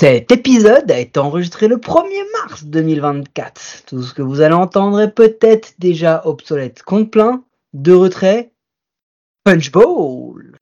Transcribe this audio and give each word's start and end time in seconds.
Cet 0.00 0.32
épisode 0.32 0.90
a 0.90 0.98
été 0.98 1.20
enregistré 1.20 1.68
le 1.68 1.76
1er 1.76 2.24
mars 2.32 2.64
2024. 2.64 3.82
Tout 3.84 4.02
ce 4.02 4.14
que 4.14 4.22
vous 4.22 4.40
allez 4.40 4.54
entendre 4.54 4.98
est 4.98 5.10
peut-être 5.10 5.74
déjà 5.78 6.22
obsolète. 6.24 6.82
Compte 6.82 7.10
plein, 7.10 7.44
de 7.74 7.92
retrait, 7.92 8.50
Punch 9.44 9.70
Bowl. 9.70 10.56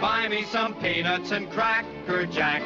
Buy 0.00 0.28
me 0.28 0.44
some 0.50 0.74
peanuts 0.80 1.32
and 1.32 1.50
cracker 1.50 2.26
jack. 2.32 2.62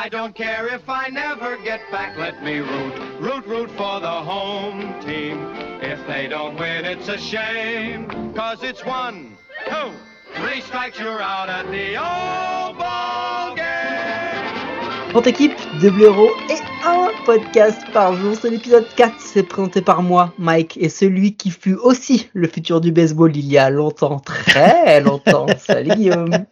I 0.00 0.08
don't 0.08 0.32
care 0.32 0.72
if 0.72 0.88
I 0.88 1.08
never 1.08 1.56
get 1.56 1.80
back. 1.90 2.16
Let 2.16 2.40
me 2.44 2.60
root, 2.60 2.94
root, 3.18 3.44
root 3.46 3.68
for 3.72 3.98
the 3.98 4.06
home 4.30 4.94
team. 5.00 5.44
If 5.82 5.98
they 6.06 6.28
don't 6.28 6.56
win, 6.56 6.84
it's 6.84 7.08
a 7.08 7.18
shame. 7.18 8.06
Cause 8.32 8.62
it's 8.62 8.84
one, 8.84 9.36
two, 9.66 9.90
three 10.36 10.60
strikes, 10.60 11.00
you're 11.00 11.20
out 11.20 11.48
at 11.48 11.66
the 11.72 11.96
old 11.96 12.78
ball 12.78 13.56
game. 13.56 15.10
Pour 15.10 15.26
équipe, 15.26 15.58
de 15.82 15.90
blaireaux 15.90 16.30
et 16.48 16.60
un 16.86 17.10
podcast 17.26 17.80
par 17.92 18.14
jour. 18.14 18.36
C'est 18.40 18.50
l'épisode 18.50 18.86
4, 18.94 19.14
c'est 19.18 19.42
présenté 19.42 19.82
par 19.82 20.02
moi, 20.02 20.32
Mike, 20.38 20.78
et 20.80 20.90
celui 20.90 21.34
qui 21.34 21.50
fut 21.50 21.74
aussi 21.74 22.30
le 22.34 22.46
futur 22.46 22.80
du 22.80 22.92
baseball 22.92 23.36
il 23.36 23.46
y 23.46 23.58
a 23.58 23.68
longtemps, 23.68 24.20
très 24.20 25.00
longtemps. 25.00 25.46
Salut 25.58 25.90
Guillaume. 25.90 26.46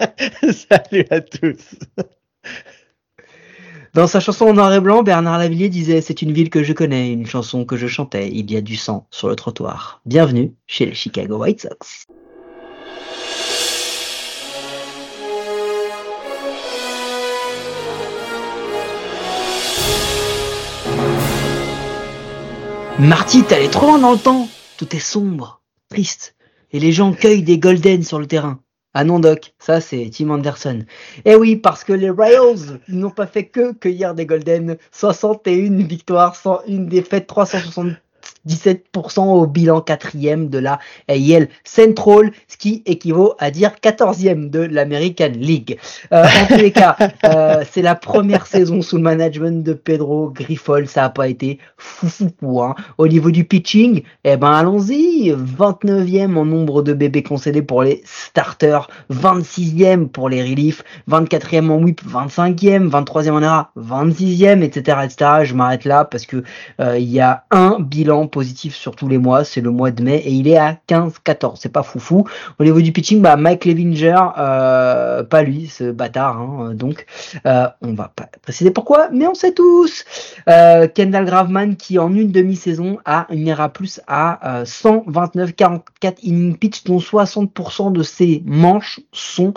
Salut 0.69 1.07
à 1.11 1.21
tous. 1.21 1.79
Dans 3.97 4.07
sa 4.07 4.21
chanson 4.21 4.45
en 4.45 4.53
noir 4.53 4.75
et 4.75 4.81
blanc, 4.81 5.03
Bernard 5.03 5.39
Lavillier 5.39 5.71
disait 5.71 6.03
C'est 6.03 6.21
une 6.21 6.31
ville 6.31 6.51
que 6.51 6.63
je 6.63 6.75
connais, 6.75 7.11
une 7.11 7.25
chanson 7.25 7.65
que 7.65 7.79
je 7.79 7.87
chantais, 7.87 8.29
il 8.31 8.53
y 8.53 8.57
a 8.59 8.61
du 8.61 8.77
sang 8.77 9.07
sur 9.11 9.27
le 9.27 9.37
trottoir. 9.37 10.03
Bienvenue 10.05 10.53
chez 10.67 10.85
les 10.85 10.93
Chicago 10.93 11.39
White 11.39 11.63
Sox. 11.63 12.05
Marty, 22.99 23.45
allé 23.51 23.71
trop 23.71 23.87
loin 23.87 23.99
dans 23.99 24.13
le 24.13 24.19
temps. 24.19 24.47
Tout 24.77 24.95
est 24.95 24.99
sombre, 24.99 25.63
triste, 25.89 26.37
et 26.71 26.81
les 26.81 26.93
gens 26.93 27.15
cueillent 27.15 27.43
des 27.43 27.59
golden 27.59 28.03
sur 28.03 28.19
le 28.19 28.27
terrain. 28.27 28.61
Ah 28.99 29.05
non 29.05 29.19
Doc, 29.19 29.53
ça 29.59 29.83
c'est 29.83 30.09
Tim 30.11 30.31
Anderson. 30.31 30.87
Eh 31.27 31.35
oui, 31.37 31.57
parce 31.57 31.85
que 31.85 31.93
les 31.93 32.09
Royals 32.09 32.81
n'ont 32.89 33.11
pas 33.11 33.27
fait 33.27 33.45
que 33.45 33.75
cueillir 33.75 34.15
des 34.15 34.25
golden. 34.25 34.79
61 34.91 35.85
victoires, 35.85 36.35
101 36.35 36.79
défaites, 36.85 37.27
377% 38.47 39.21
au 39.21 39.47
bilan 39.47 39.81
quatrième 39.81 40.49
de 40.49 40.59
la 40.59 40.79
AL 41.09 41.49
Central, 41.65 42.33
ce 42.49 42.57
qui 42.57 42.83
équivaut 42.87 43.35
à 43.39 43.51
dire 43.51 43.73
14e 43.83 44.51
de 44.51 44.61
l'American 44.61 45.33
League. 45.35 45.79
Euh, 46.13 46.25
en 46.25 46.47
tous 46.47 46.61
les 46.61 46.73
cas, 46.73 46.97
euh, 47.25 47.65
c'est 47.71 47.83
la 47.83 47.95
première 47.95 48.47
saison 48.47 48.83
sous 48.83 48.97
le 48.97 49.03
management 49.03 49.63
de 49.63 49.73
Pedro 49.73 50.31
Grifol, 50.31 50.87
ça 50.87 51.05
a 51.05 51.11
pas 51.11 51.29
été 51.29 51.59
fou 51.77 52.09
fou 52.09 52.29
fou. 52.41 52.63
Hein. 52.63 52.75
Au 52.99 53.09
niveau 53.09 53.31
du 53.31 53.45
pitching, 53.45 54.03
eh 54.25 54.37
ben 54.37 54.53
allons-y, 54.53 55.33
29e 55.33 56.37
en 56.37 56.45
nombre 56.45 56.83
de 56.83 56.93
bébés 56.93 57.23
concédés 57.23 57.63
pour 57.63 57.83
les 57.83 58.03
starters, 58.05 58.89
26e 59.13 60.09
pour 60.09 60.29
les 60.29 60.43
reliefs, 60.43 60.83
24e 61.11 61.71
en 61.71 61.83
whip, 61.83 62.01
25e, 62.07 62.89
23e 62.89 63.31
en 63.31 63.43
ERA, 63.43 63.71
26e, 63.79 64.63
etc., 64.63 64.99
etc. 65.05 65.31
Je 65.45 65.55
m'arrête 65.55 65.85
là 65.85 66.05
parce 66.05 66.27
que 66.27 66.43
euh, 66.81 66.99
il 66.99 67.11
y 67.11 67.21
a 67.21 67.45
un 67.51 67.79
bilan 67.81 68.27
positif 68.37 68.77
sur 68.77 68.95
tous 68.95 69.09
les 69.09 69.17
mois, 69.17 69.45
c'est 69.45 69.63
le 69.63 69.71
mois 69.71 69.91
de 69.91 70.03
mai 70.03 70.17
et 70.17 70.31
il 70.31 70.47
est 70.47 70.59
à 70.59 70.77
15-14, 70.91 71.55
c'est 71.59 71.73
pas 71.73 71.83
foufou. 71.83 72.27
Au 72.59 72.65
niveau 72.65 72.83
du 72.83 72.93
pitching, 72.93 73.23
bah 73.23 73.37
Mike 73.37 73.65
Levinger, 73.65 74.21
euh, 74.37 75.23
pas 75.23 75.43
lui, 75.43 75.69
ce 75.69 75.91
bâtard, 75.91 76.39
hein, 76.39 76.75
donc 76.75 77.07
euh, 77.47 77.67
on 77.81 77.95
va 77.95 78.13
pas 78.15 78.29
préciser 78.43 78.71
pourquoi, 78.71 79.09
mais 79.11 79.27
on 79.27 79.33
sait 79.33 79.53
tous. 79.53 80.05
Euh, 80.51 80.87
Kendall 80.87 81.25
Graveman 81.25 81.77
qui 81.77 81.99
en 81.99 82.13
une 82.13 82.31
demi-saison 82.31 82.99
a 83.07 83.27
une 83.31 83.49
ERA 83.49 83.71
plus 83.71 84.03
à 84.07 84.63
129-44 84.65 86.17
innings 86.23 86.59
pitch, 86.59 86.85
dont 86.85 86.99
60% 86.99 87.91
de 87.91 88.03
ses 88.03 88.43
manches 88.45 89.01
sont 89.13 89.55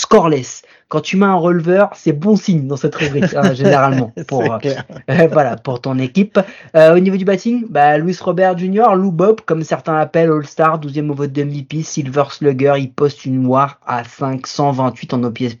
scoreless. 0.00 0.62
Quand 0.88 1.00
tu 1.00 1.16
mets 1.16 1.26
un 1.26 1.36
releveur, 1.36 1.90
c'est 1.94 2.12
bon 2.12 2.34
signe 2.34 2.66
dans 2.66 2.76
cette 2.76 2.94
rubrique, 2.96 3.34
hein, 3.34 3.52
généralement, 3.54 4.12
pour, 4.26 4.42
euh, 4.64 5.28
voilà, 5.30 5.56
pour 5.56 5.80
ton 5.80 5.98
équipe. 5.98 6.40
Euh, 6.74 6.96
au 6.96 6.98
niveau 6.98 7.16
du 7.16 7.24
batting, 7.24 7.66
bah, 7.68 7.96
Luis 7.98 8.16
Robert 8.20 8.58
Jr., 8.58 8.94
Lou 8.96 9.12
Bob, 9.12 9.42
comme 9.42 9.62
certains 9.62 9.94
l'appellent, 9.94 10.32
All-Star, 10.32 10.80
12e 10.80 11.10
au 11.10 11.14
vote 11.14 11.32
de 11.32 11.44
MVP, 11.44 11.82
Silver 11.82 12.24
Slugger, 12.30 12.74
il 12.78 12.92
poste 12.92 13.24
une 13.24 13.46
war 13.46 13.78
à 13.86 14.02
528 14.02 15.14
en 15.14 15.22
OPS+, 15.22 15.56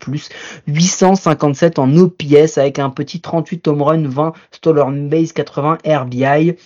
857 0.66 1.78
en 1.78 1.96
OPS, 1.96 2.58
avec 2.58 2.78
un 2.78 2.90
petit 2.90 3.20
38 3.20 3.68
home 3.68 3.82
run, 3.82 4.08
20 4.08 4.32
stolen 4.50 5.08
base, 5.08 5.32
80 5.32 5.78
RBI. 5.86 6.56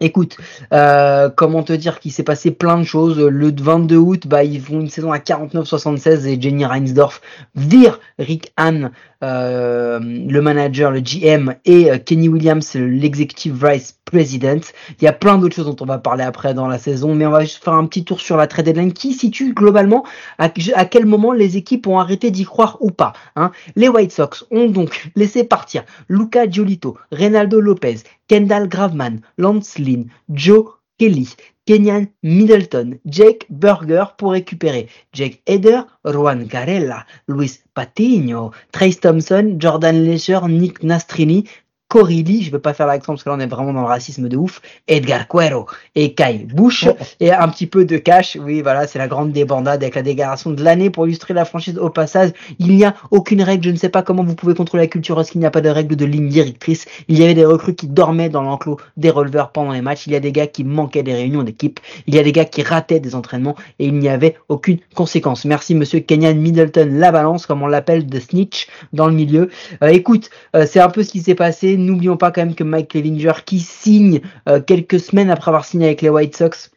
Écoute, 0.00 0.36
euh, 0.72 1.28
comment 1.34 1.62
te 1.62 1.72
dire 1.72 1.98
qu'il 1.98 2.12
s'est 2.12 2.22
passé 2.22 2.50
plein 2.50 2.78
de 2.78 2.84
choses. 2.84 3.18
Le 3.18 3.52
22 3.54 3.96
août, 3.96 4.26
bah, 4.26 4.44
ils 4.44 4.60
font 4.60 4.80
une 4.80 4.90
saison 4.90 5.12
à 5.12 5.18
49-76 5.18 6.26
et 6.26 6.40
Jenny 6.40 6.64
Reinsdorf 6.64 7.20
vire 7.56 7.98
Rick 8.18 8.52
Hahn, 8.56 8.92
euh, 9.24 9.98
le 9.98 10.40
manager, 10.40 10.92
le 10.92 11.00
GM, 11.00 11.54
et 11.64 11.90
euh, 11.90 11.98
Kenny 11.98 12.28
Williams, 12.28 12.74
l'executive 12.74 13.66
vice 13.66 13.98
president. 14.04 14.60
Il 15.00 15.04
y 15.04 15.08
a 15.08 15.12
plein 15.12 15.38
d'autres 15.38 15.56
choses 15.56 15.66
dont 15.66 15.76
on 15.80 15.86
va 15.86 15.98
parler 15.98 16.22
après 16.22 16.54
dans 16.54 16.68
la 16.68 16.78
saison, 16.78 17.14
mais 17.14 17.26
on 17.26 17.30
va 17.30 17.40
juste 17.40 17.62
faire 17.62 17.74
un 17.74 17.86
petit 17.86 18.04
tour 18.04 18.20
sur 18.20 18.36
la 18.36 18.46
trade 18.46 18.66
deadline 18.66 18.92
qui 18.92 19.12
situe 19.12 19.52
globalement 19.52 20.04
à, 20.38 20.48
quel 20.48 21.06
moment 21.06 21.32
les 21.32 21.56
équipes 21.56 21.86
ont 21.88 21.98
arrêté 21.98 22.30
d'y 22.30 22.44
croire 22.44 22.78
ou 22.80 22.90
pas. 22.90 23.12
Hein. 23.36 23.50
Les 23.76 23.88
White 23.88 24.12
Sox 24.12 24.44
ont 24.50 24.68
donc 24.68 25.10
laissé 25.16 25.44
partir 25.44 25.84
Luca 26.08 26.48
Giolito, 26.48 26.96
Reynaldo 27.10 27.60
Lopez, 27.60 27.98
Kendall 28.28 28.68
Graveman, 28.68 29.20
Lance 29.38 29.78
Lynn, 29.78 30.10
Joe 30.28 30.74
Kelly, 30.98 31.28
Kenyan 31.66 32.06
Middleton, 32.22 32.98
Jake 33.04 33.46
Burger 33.50 34.04
pour 34.16 34.32
récupérer. 34.32 34.88
Jake 35.12 35.42
Eder, 35.46 35.82
Juan 36.04 36.48
Carella, 36.48 37.06
Luis 37.26 37.60
Patiño, 37.74 38.52
Trace 38.72 39.00
Thompson, 39.00 39.56
Jordan 39.58 40.04
Lesher, 40.04 40.40
Nick 40.48 40.82
Nastrini, 40.82 41.48
Corilli, 41.88 42.42
je 42.42 42.50
veux 42.50 42.58
pas 42.58 42.74
faire 42.74 42.86
l'accent 42.86 43.14
parce 43.14 43.24
que 43.24 43.30
là 43.30 43.36
on 43.36 43.40
est 43.40 43.46
vraiment 43.46 43.72
dans 43.72 43.80
le 43.80 43.86
racisme 43.86 44.28
de 44.28 44.36
ouf, 44.36 44.60
Edgar 44.88 45.26
Cuero 45.26 45.66
et 45.94 46.12
Kai 46.12 46.46
Bush 46.52 46.86
et 47.18 47.32
un 47.32 47.48
petit 47.48 47.66
peu 47.66 47.86
de 47.86 47.96
cash. 47.96 48.36
Oui, 48.38 48.60
voilà, 48.60 48.86
c'est 48.86 48.98
la 48.98 49.08
grande 49.08 49.32
débandade 49.32 49.82
avec 49.82 49.94
la 49.94 50.02
déclaration 50.02 50.50
de 50.50 50.62
l'année 50.62 50.90
pour 50.90 51.06
illustrer 51.06 51.32
la 51.32 51.46
franchise 51.46 51.78
au 51.78 51.88
passage. 51.88 52.32
Il 52.58 52.76
n'y 52.76 52.84
a 52.84 52.94
aucune 53.10 53.40
règle, 53.40 53.64
je 53.64 53.70
ne 53.70 53.76
sais 53.76 53.88
pas 53.88 54.02
comment 54.02 54.22
vous 54.22 54.34
pouvez 54.34 54.54
contrôler 54.54 54.82
la 54.82 54.88
culture 54.88 55.16
parce 55.16 55.30
qu'il 55.30 55.40
n'y 55.40 55.46
a 55.46 55.50
pas 55.50 55.62
de 55.62 55.70
règle 55.70 55.96
de 55.96 56.04
ligne 56.04 56.28
directrice. 56.28 56.84
Il 57.08 57.18
y 57.18 57.24
avait 57.24 57.32
des 57.32 57.46
recrues 57.46 57.74
qui 57.74 57.86
dormaient 57.86 58.28
dans 58.28 58.42
l'enclos 58.42 58.78
des 58.98 59.08
releveurs 59.08 59.50
pendant 59.50 59.72
les 59.72 59.80
matchs. 59.80 60.06
Il 60.06 60.12
y 60.12 60.16
a 60.16 60.20
des 60.20 60.32
gars 60.32 60.46
qui 60.46 60.64
manquaient 60.64 61.02
des 61.02 61.14
réunions 61.14 61.42
d'équipe. 61.42 61.80
Il 62.06 62.14
y 62.14 62.18
a 62.18 62.22
des 62.22 62.32
gars 62.32 62.44
qui 62.44 62.62
rataient 62.62 63.00
des 63.00 63.14
entraînements 63.14 63.56
et 63.78 63.86
il 63.86 63.94
n'y 63.94 64.10
avait 64.10 64.36
aucune 64.50 64.78
conséquence. 64.94 65.46
Merci 65.46 65.74
monsieur 65.74 66.00
Kenyan 66.00 66.34
Middleton, 66.34 66.90
la 66.92 67.12
balance, 67.12 67.46
comme 67.46 67.62
on 67.62 67.66
l'appelle, 67.66 68.06
de 68.06 68.20
snitch 68.20 68.68
dans 68.92 69.06
le 69.06 69.14
milieu. 69.14 69.48
Euh, 69.82 69.88
écoute, 69.88 70.28
euh, 70.54 70.66
c'est 70.68 70.80
un 70.80 70.90
peu 70.90 71.02
ce 71.02 71.12
qui 71.12 71.20
s'est 71.20 71.34
passé 71.34 71.77
n'oublions 71.78 72.16
pas 72.16 72.30
quand 72.30 72.42
même 72.44 72.54
que 72.54 72.64
Mike 72.64 72.94
Levinger, 72.94 73.44
qui 73.44 73.60
signe 73.60 74.20
euh, 74.48 74.60
quelques 74.60 75.00
semaines 75.00 75.30
après 75.30 75.50
avoir 75.50 75.64
signé 75.64 75.86
avec 75.86 76.02
les 76.02 76.08
White 76.08 76.36
Sox, 76.36 76.70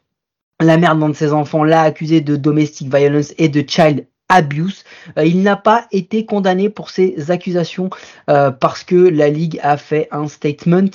la 0.59 0.77
mère 0.77 0.95
d'un 0.95 1.09
de 1.09 1.15
ses 1.15 1.33
enfants 1.33 1.63
l'a 1.63 1.81
accusé 1.81 2.21
de 2.21 2.35
domestic 2.35 2.93
violence 2.93 3.33
et 3.37 3.49
de 3.49 3.63
child 3.67 4.05
abuse. 4.29 4.83
Euh, 5.17 5.25
il 5.25 5.41
n'a 5.41 5.57
pas 5.57 5.87
été 5.91 6.25
condamné 6.25 6.69
pour 6.69 6.89
ces 6.89 7.31
accusations 7.31 7.89
euh, 8.29 8.51
parce 8.51 8.83
que 8.83 8.95
la 8.95 9.29
ligue 9.29 9.59
a 9.61 9.75
fait 9.75 10.07
un 10.11 10.27
statement. 10.27 10.89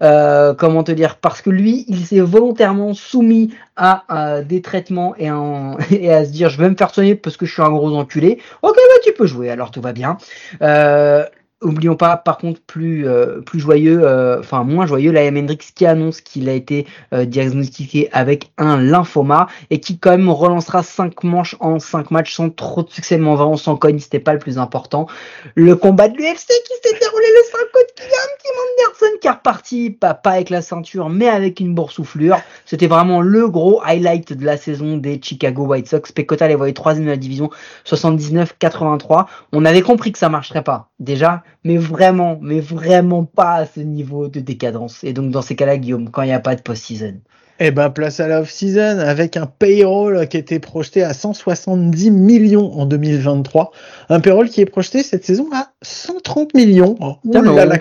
Comment 0.00 0.82
te 0.82 0.92
dire? 0.92 1.16
Parce 1.16 1.40
que 1.40 1.50
lui, 1.50 1.84
il 1.88 2.04
s'est 2.04 2.20
volontairement 2.20 2.94
soumis 2.94 3.54
à, 3.76 4.42
des 4.42 4.60
traitements 4.60 5.14
et, 5.16 5.26
et, 5.90 6.12
à 6.12 6.24
se 6.24 6.30
dire 6.30 6.50
je 6.50 6.58
vais 6.58 6.68
me 6.68 6.76
faire 6.76 6.92
soigner 6.92 7.14
parce 7.14 7.36
que 7.36 7.46
je 7.46 7.52
suis 7.52 7.62
un 7.62 7.70
gros 7.70 7.96
enculé. 7.96 8.38
Ok, 8.62 8.74
bah 8.76 9.00
tu 9.04 9.12
peux 9.12 9.26
jouer, 9.26 9.50
alors 9.50 9.70
tout 9.70 9.80
va 9.80 9.92
bien. 9.92 10.18
Oublions 11.62 11.96
pas, 11.96 12.16
par 12.16 12.38
contre, 12.38 12.60
plus 12.60 13.06
euh, 13.06 13.40
plus 13.40 13.60
joyeux, 13.60 14.00
euh, 14.02 14.40
enfin 14.40 14.64
moins 14.64 14.86
joyeux, 14.86 15.12
la 15.12 15.26
Hendrix 15.26 15.58
qui 15.74 15.86
annonce 15.86 16.20
qu'il 16.20 16.48
a 16.48 16.52
été 16.52 16.86
euh, 17.12 17.24
diagnostiqué 17.24 18.08
avec 18.12 18.50
un 18.58 18.80
lymphoma 18.80 19.46
et 19.70 19.80
qui 19.80 19.98
quand 19.98 20.10
même 20.10 20.28
relancera 20.28 20.82
5 20.82 21.22
manches 21.24 21.56
en 21.60 21.78
5 21.78 22.10
matchs 22.10 22.34
sans 22.34 22.50
trop 22.50 22.82
de 22.82 22.90
succès. 22.90 23.18
Mais 23.18 23.28
on 23.28 23.56
s'en 23.56 23.76
cogne, 23.76 23.98
c'était 23.98 24.18
pas 24.18 24.32
le 24.32 24.38
plus 24.38 24.58
important. 24.58 25.06
Le 25.54 25.76
combat 25.76 26.08
de 26.08 26.16
l'UFC 26.16 26.48
qui 26.48 26.74
s'est 26.82 26.98
déroulé 26.98 27.26
le 27.26 27.50
5 27.50 27.58
août, 27.60 27.92
gagne, 27.98 28.36
Kim 28.42 28.52
Anderson 28.86 29.18
qui 29.20 29.26
est 29.26 29.30
reparti, 29.30 29.90
pas, 29.90 30.14
pas 30.14 30.32
avec 30.32 30.50
la 30.50 30.62
ceinture, 30.62 31.08
mais 31.08 31.28
avec 31.28 31.60
une 31.60 31.74
boursouflure. 31.74 32.38
C'était 32.66 32.86
vraiment 32.86 33.20
le 33.20 33.48
gros 33.48 33.80
highlight 33.84 34.32
de 34.32 34.44
la 34.44 34.56
saison 34.56 34.96
des 34.96 35.20
Chicago 35.22 35.66
White 35.66 35.88
Sox. 35.88 36.12
Pecota 36.12 36.48
les 36.48 36.54
voyait 36.54 36.72
troisième 36.72 37.06
de 37.06 37.10
la 37.10 37.16
division, 37.16 37.50
79-83. 37.86 39.26
On 39.52 39.64
avait 39.64 39.82
compris 39.82 40.12
que 40.12 40.18
ça 40.18 40.28
marcherait 40.28 40.64
pas. 40.64 40.90
Déjà, 40.98 41.42
mais 41.64 41.76
vraiment, 41.76 42.38
mais 42.40 42.60
vraiment 42.60 43.24
pas 43.24 43.54
à 43.54 43.66
ce 43.66 43.80
niveau 43.80 44.28
de 44.28 44.40
décadence. 44.40 45.04
Et 45.04 45.12
donc 45.12 45.30
dans 45.30 45.42
ces 45.42 45.56
cas-là, 45.56 45.76
Guillaume, 45.76 46.10
quand 46.10 46.22
il 46.22 46.26
n'y 46.26 46.32
a 46.32 46.40
pas 46.40 46.56
de 46.56 46.62
post-season. 46.62 47.20
Eh 47.64 47.70
ben, 47.70 47.90
place 47.90 48.18
à 48.18 48.26
la 48.26 48.40
off-season 48.40 48.98
avec 48.98 49.36
un 49.36 49.46
payroll 49.46 50.26
qui 50.26 50.36
était 50.36 50.58
projeté 50.58 51.04
à 51.04 51.14
170 51.14 52.10
millions 52.10 52.72
en 52.72 52.86
2023. 52.86 53.70
Un 54.08 54.20
payroll 54.20 54.48
qui 54.48 54.62
est 54.62 54.66
projeté 54.66 55.02
cette 55.02 55.24
saison 55.24 55.48
à 55.52 55.70
130 55.82 56.54
millions. 56.54 56.96
Oh, 57.00 57.18
là 57.24 57.66
là, 57.66 57.78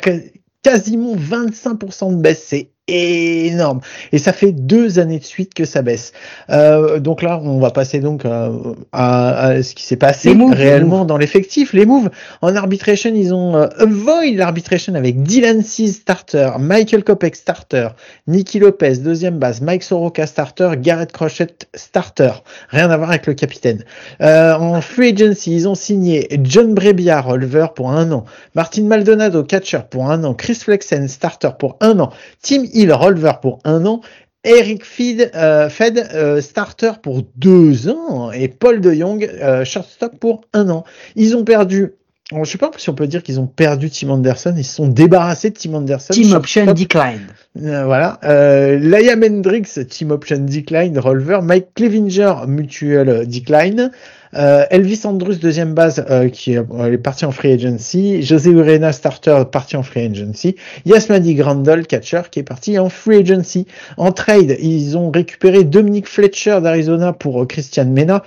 quasiment 0.62 1.16
25% 1.16 2.16
de 2.16 2.22
baisse. 2.22 2.46
C'est 2.46 2.70
énorme. 2.92 3.82
Et 4.12 4.18
ça 4.18 4.34
fait 4.34 4.52
deux 4.52 5.00
années 5.00 5.20
de 5.20 5.24
suite 5.24 5.54
que 5.54 5.66
ça 5.66 5.82
baisse. 5.82 6.14
Euh, 6.50 7.00
donc 7.00 7.22
là, 7.22 7.40
on 7.44 7.60
va 7.60 7.72
passer 7.72 8.00
donc 8.00 8.24
à, 8.26 8.52
à, 8.92 9.64
ce 9.64 9.76
qui 9.76 9.84
s'est 9.84 9.96
passé 9.96 10.36
réellement 10.52 11.06
dans 11.06 11.18
l'effectif. 11.18 11.74
Les 11.74 11.86
moves 11.86 12.10
en 12.42 12.56
arbitration, 12.56 13.12
ils 13.14 13.34
ont 13.34 13.56
euh, 13.56 13.68
avoid 13.78 14.36
l'arbitration 14.36 14.96
avec 14.96 15.24
Dylan 15.24 15.64
Seas 15.64 15.94
starter, 15.94 16.52
Michael 16.60 17.04
Kopek 17.04 17.36
starter, 17.36 17.90
Nicky 18.28 18.60
Lopez 18.60 18.98
deuxième 18.98 19.40
base, 19.40 19.62
Mike 19.62 19.84
Soroka 19.84 20.26
starter, 20.28 20.72
Garrett 20.78 21.12
Crochet 21.12 21.48
starter. 21.74 22.32
Rien 22.70 22.90
à 22.90 22.98
voir 22.98 23.10
avec 23.10 23.28
le 23.28 23.34
capitaine. 23.34 23.84
Euh, 24.22 24.54
en 24.56 24.82
free 24.82 25.14
agency, 25.14 25.56
ils 25.56 25.68
ont 25.68 25.76
signé 25.76 26.28
John 26.44 26.74
Brebbia 26.74 27.22
releveur 27.22 27.74
pour 27.74 27.92
un 27.92 28.12
an, 28.12 28.26
Martin 28.56 28.84
Maldonado 28.84 29.44
catcher 29.44 29.80
pour 29.90 30.10
un 30.10 30.24
an, 30.24 30.34
Chris 30.34 30.56
Flexen 30.56 31.08
starter 31.08 31.52
pour 31.58 31.78
un 31.82 32.00
an, 32.00 32.12
Tim 32.42 32.64
Hill 32.82 32.94
releveur 32.94 33.40
pour 33.40 33.60
un 33.64 33.86
an, 33.86 34.02
Eric 34.44 34.84
Fed, 34.84 35.32
euh, 35.36 35.70
Fed 35.70 36.10
euh, 36.14 36.42
starter 36.42 36.94
pour 37.02 37.22
deux 37.36 37.90
ans 37.90 38.32
et 38.32 38.48
Paul 38.48 38.82
De 38.82 38.92
Jong 38.92 39.24
euh, 39.24 39.64
shortstop 39.64 40.18
pour 40.20 40.42
un 40.54 40.70
an. 40.70 40.84
Ils 41.16 41.36
ont 41.36 41.44
perdu. 41.44 41.94
Je 42.32 42.38
ne 42.38 42.46
sais 42.46 42.58
pas 42.58 42.72
si 42.78 42.90
on 42.90 42.94
peut 42.94 43.08
dire 43.08 43.24
qu'ils 43.24 43.40
ont 43.42 43.46
perdu 43.46 43.90
Tim 43.90 44.10
Anderson. 44.10 44.54
Ils 44.58 44.64
se 44.64 44.76
sont 44.76 44.88
débarrassés 44.88 45.50
de 45.50 45.58
Tim 45.58 45.74
Anderson. 45.74 46.14
Team 46.14 46.32
option 46.32 46.66
decline. 46.74 47.28
voilà. 47.56 48.20
Euh, 48.24 48.80
Liam 48.80 49.22
Hendricks, 49.22 49.88
team 49.90 50.12
option 50.12 50.40
decline, 50.40 50.98
releveur. 50.98 51.44
Mike 51.44 51.74
Clevinger, 51.76 52.48
mutual 52.48 53.28
decline. 53.28 53.92
Euh, 54.36 54.66
Elvis 54.70 55.02
Andrus, 55.06 55.40
deuxième 55.40 55.74
base, 55.74 56.06
euh, 56.10 56.30
qui 56.30 56.54
est, 56.54 56.98
parti 56.98 57.26
en 57.26 57.32
free 57.32 57.54
agency. 57.54 58.22
José 58.24 58.52
Urena, 58.52 58.92
starter, 58.92 59.44
parti 59.52 59.76
en 59.76 59.84
free 59.84 60.06
agency. 60.06 60.56
Yasmani 60.86 61.36
Grandal, 61.36 61.86
catcher, 61.86 62.22
qui 62.32 62.40
est 62.40 62.44
parti 62.44 62.80
en 62.80 62.90
free 62.90 63.18
agency. 63.18 63.68
En 63.98 64.12
trade, 64.12 64.58
ils 64.60 64.98
ont 64.98 65.12
récupéré 65.12 65.64
Dominic 65.64 66.08
Fletcher 66.08 66.60
d'Arizona 66.62 67.14
pour 67.14 67.42
euh, 67.42 67.46
Christian 67.46 67.86
Mena. 67.86 68.24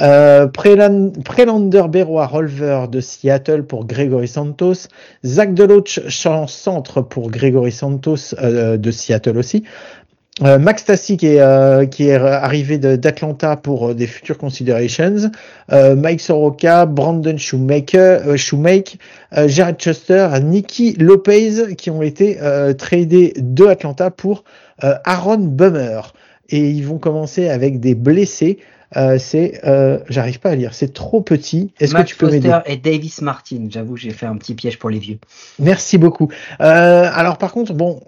Euh, 0.00 0.46
Prelander 0.48 1.84
Berrois, 1.88 2.26
releveur 2.26 2.88
de 2.88 3.00
Seattle 3.00 3.64
pour 3.64 3.86
Gregory 3.86 4.28
Santos. 4.28 4.88
Zach 5.24 5.54
Deloach, 5.54 6.00
centre 6.08 7.00
pour 7.02 7.30
Gregory 7.30 7.72
Santos 7.72 8.34
de 8.42 8.90
Seattle 8.90 9.38
aussi. 9.38 9.64
Euh, 10.42 10.58
Max 10.58 10.84
Tassi 10.84 11.16
qui 11.16 11.28
est, 11.28 11.40
euh, 11.40 11.86
qui 11.86 12.08
est 12.08 12.14
arrivé 12.14 12.76
d'Atlanta 12.76 13.56
pour 13.56 13.90
euh, 13.90 13.94
des 13.94 14.08
futures 14.08 14.36
considerations, 14.36 15.30
Mike 15.70 16.20
Soroka, 16.20 16.86
Brandon 16.86 17.36
Shoemaker, 17.38 18.36
Shoemake, 18.36 18.98
Jared 19.46 19.76
Chester, 19.78 20.28
Nicky 20.42 20.94
Lopez 20.94 21.74
qui 21.76 21.90
ont 21.90 22.02
été 22.02 22.38
tradés 22.76 23.32
de 23.36 23.66
Atlanta 23.66 24.10
pour 24.10 24.44
Aaron 24.80 25.38
Bummer. 25.38 26.12
Et 26.50 26.68
ils 26.68 26.86
vont 26.86 26.98
commencer 26.98 27.48
avec 27.48 27.80
des 27.80 27.94
blessés. 27.94 28.58
Euh, 28.96 29.18
c'est, 29.18 29.60
euh, 29.64 29.98
j'arrive 30.08 30.40
pas 30.40 30.50
à 30.50 30.54
lire, 30.54 30.74
c'est 30.74 30.92
trop 30.92 31.20
petit. 31.20 31.72
Est-ce 31.80 31.94
que 31.94 32.02
tu 32.02 32.16
peux 32.16 32.30
m'aider 32.30 32.52
et 32.66 32.76
Davis 32.76 33.20
Martin. 33.20 33.66
J'avoue, 33.68 33.96
j'ai 33.96 34.10
fait 34.10 34.26
un 34.26 34.36
petit 34.36 34.54
piège 34.54 34.78
pour 34.78 34.90
les 34.90 34.98
vieux. 34.98 35.18
Merci 35.58 35.98
beaucoup. 35.98 36.28
Euh, 36.60 37.08
alors 37.12 37.38
par 37.38 37.52
contre, 37.52 37.74
bon, 37.74 38.00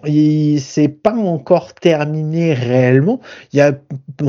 c'est 0.59 0.87
pas 0.87 1.15
encore 1.15 1.73
terminé 1.73 2.53
réellement. 2.53 3.19
Il 3.53 3.57
y 3.57 3.61
a, 3.61 3.73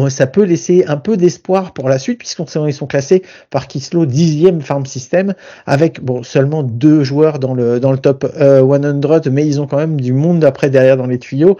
ça 0.08 0.26
peut 0.26 0.42
laisser 0.42 0.84
un 0.86 0.96
peu 0.96 1.16
d'espoir 1.16 1.72
pour 1.72 1.88
la 1.88 1.98
suite 1.98 2.18
puisqu'ils 2.18 2.72
sont 2.72 2.86
classés 2.86 3.22
par 3.50 3.68
Kislo 3.68 4.06
dixième 4.06 4.60
farm 4.60 4.86
system 4.86 5.34
avec 5.66 6.02
bon 6.02 6.22
seulement 6.22 6.62
deux 6.62 7.04
joueurs 7.04 7.38
dans 7.38 7.54
le 7.54 7.80
dans 7.80 7.92
le 7.92 7.98
top 7.98 8.26
100, 8.38 9.30
mais 9.30 9.46
ils 9.46 9.60
ont 9.60 9.66
quand 9.66 9.76
même 9.76 10.00
du 10.00 10.12
monde 10.12 10.44
après 10.44 10.70
derrière 10.70 10.96
dans 10.96 11.06
les 11.06 11.18
tuyaux. 11.18 11.58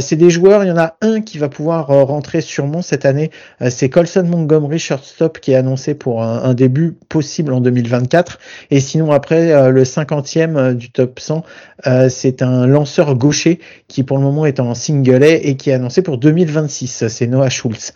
c'est 0.00 0.16
des 0.16 0.30
joueurs. 0.30 0.64
Il 0.64 0.68
y 0.68 0.72
en 0.72 0.78
a 0.78 0.96
un 1.00 1.20
qui 1.20 1.38
va 1.38 1.48
pouvoir 1.48 1.86
rentrer 1.88 2.40
sûrement 2.40 2.82
cette 2.82 3.04
année. 3.04 3.30
c'est 3.70 3.88
Colson 3.88 4.33
Montgomery 4.34 4.78
shortstop 4.78 5.38
qui 5.40 5.52
est 5.52 5.56
annoncé 5.56 5.94
pour 5.94 6.22
un, 6.22 6.54
début 6.54 6.96
possible 7.08 7.52
en 7.52 7.60
2024. 7.60 8.38
Et 8.70 8.80
sinon 8.80 9.12
après 9.12 9.52
euh, 9.52 9.70
le 9.70 9.84
50e 9.84 10.56
euh, 10.56 10.74
du 10.74 10.90
top 10.90 11.20
100, 11.20 11.44
euh, 11.86 12.08
c'est 12.08 12.42
un 12.42 12.66
lanceur 12.66 13.14
gaucher 13.14 13.60
qui 13.88 14.02
pour 14.02 14.18
le 14.18 14.24
moment 14.24 14.46
est 14.46 14.60
en 14.60 14.74
single 14.74 15.22
A 15.22 15.28
et 15.28 15.56
qui 15.56 15.70
est 15.70 15.74
annoncé 15.74 16.02
pour 16.02 16.18
2026. 16.18 17.08
C'est 17.08 17.26
Noah 17.26 17.50
Schultz. 17.50 17.94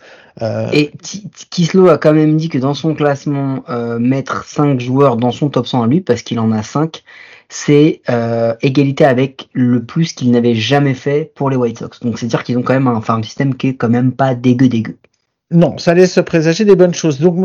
Et 0.71 0.91
Kislo 1.49 1.89
a 1.89 1.97
quand 1.97 2.13
même 2.13 2.37
dit 2.37 2.47
que 2.47 2.57
dans 2.57 2.73
son 2.73 2.93
classement, 2.95 3.65
mettre 3.99 4.45
5 4.45 4.79
joueurs 4.79 5.17
dans 5.17 5.31
son 5.31 5.49
top 5.49 5.67
100 5.67 5.83
à 5.83 5.87
lui, 5.87 5.99
parce 5.99 6.21
qu'il 6.21 6.39
en 6.39 6.53
a 6.53 6.63
5, 6.63 7.03
c'est 7.49 8.01
égalité 8.61 9.03
avec 9.03 9.49
le 9.51 9.83
plus 9.83 10.13
qu'il 10.13 10.31
n'avait 10.31 10.55
jamais 10.55 10.93
fait 10.93 11.33
pour 11.35 11.49
les 11.49 11.57
White 11.57 11.79
Sox. 11.79 11.99
Donc 12.03 12.19
c'est 12.19 12.27
dire 12.27 12.45
qu'ils 12.45 12.57
ont 12.57 12.61
quand 12.61 12.73
même 12.73 12.87
un 12.87 13.01
farm 13.01 13.21
system 13.21 13.53
qui 13.53 13.67
est 13.67 13.75
quand 13.75 13.89
même 13.89 14.13
pas 14.13 14.33
dégueu 14.33 14.69
dégueu. 14.69 14.95
Non, 15.51 15.79
ça 15.79 15.95
laisse 15.95 16.19
présager 16.23 16.63
des 16.63 16.75
bonnes 16.75 16.93
choses. 16.93 17.19
Donc, 17.19 17.35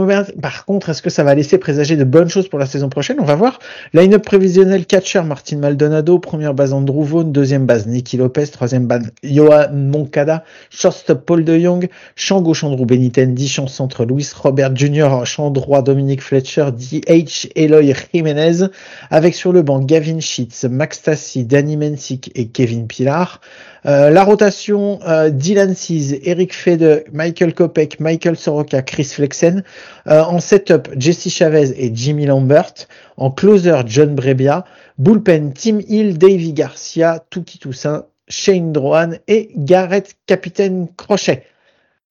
par 0.43 0.67
contre, 0.67 0.91
est-ce 0.91 1.01
que 1.01 1.09
ça 1.09 1.25
va 1.25 1.35
laisser 1.35 1.57
présager 1.57 1.97
de 1.97 2.05
bonnes 2.05 2.29
choses 2.29 2.49
pour 2.49 2.59
la 2.59 2.67
saison 2.67 2.91
prochaine? 2.91 3.17
On 3.19 3.25
va 3.25 3.35
voir. 3.35 3.61
Line-up 3.95 4.23
prévisionnel 4.23 4.85
catcher 4.85 5.23
Martin 5.23 5.57
Maldonado, 5.57 6.19
première 6.19 6.53
base 6.53 6.75
Andrew 6.75 7.03
Vaughn, 7.03 7.33
deuxième 7.33 7.65
base 7.65 7.87
Nicky 7.87 8.19
Lopez, 8.19 8.49
troisième 8.49 8.87
base 8.87 9.11
Johan 9.23 9.73
Moncada, 9.73 10.45
shortstop 10.69 11.25
Paul 11.25 11.45
de 11.45 11.59
Jong, 11.59 11.89
champ 12.15 12.43
gauche 12.43 12.63
Andrew 12.63 12.85
Benitendi, 12.85 13.49
champ 13.49 13.69
centre 13.69 14.05
Luis 14.05 14.29
Robert 14.37 14.77
Jr., 14.77 15.25
champ 15.25 15.51
droit 15.51 15.81
Dominique 15.81 16.21
Fletcher, 16.21 16.67
DH 16.73 17.49
Eloy 17.57 17.95
Jiménez, 18.13 18.67
avec 19.11 19.35
sur 19.35 19.51
le 19.51 19.63
banc 19.63 19.81
Gavin 19.81 20.21
Sheets, 20.21 20.69
Max 20.69 21.01
Tassi, 21.01 21.45
Danny 21.47 21.79
Mensick 21.79 22.31
et 22.35 22.49
Kevin 22.49 22.87
Pilar. 22.87 23.41
Euh, 23.87 24.09
la 24.09 24.25
rotation, 24.25 24.99
euh, 25.07 25.29
Dylan 25.29 25.75
Seas, 25.75 26.17
Eric 26.23 26.55
Fede, 26.55 27.05
Michael 27.13 27.53
Kopek, 27.53 27.94
Michael 28.01 28.37
Soroka, 28.37 28.83
Chris 28.83 29.05
Flexen. 29.05 29.63
Euh, 30.07 30.23
en 30.23 30.41
setup, 30.41 30.89
Jesse 30.97 31.29
Chavez 31.29 31.73
et 31.77 31.95
Jimmy 31.95 32.27
Lambert. 32.27 32.75
En 33.17 33.31
closer, 33.31 33.83
John 33.87 34.15
Brebbia. 34.15 34.65
Bullpen, 34.99 35.53
Tim 35.53 35.81
Hill, 35.89 36.19
Davy 36.19 36.53
Garcia, 36.53 37.25
Tuki 37.31 37.59
Toussaint, 37.59 38.07
Shane 38.29 38.73
Drohan 38.73 39.13
et 39.27 39.51
Garrett 39.57 40.17
Capitaine 40.27 40.89
Crochet. 40.97 41.45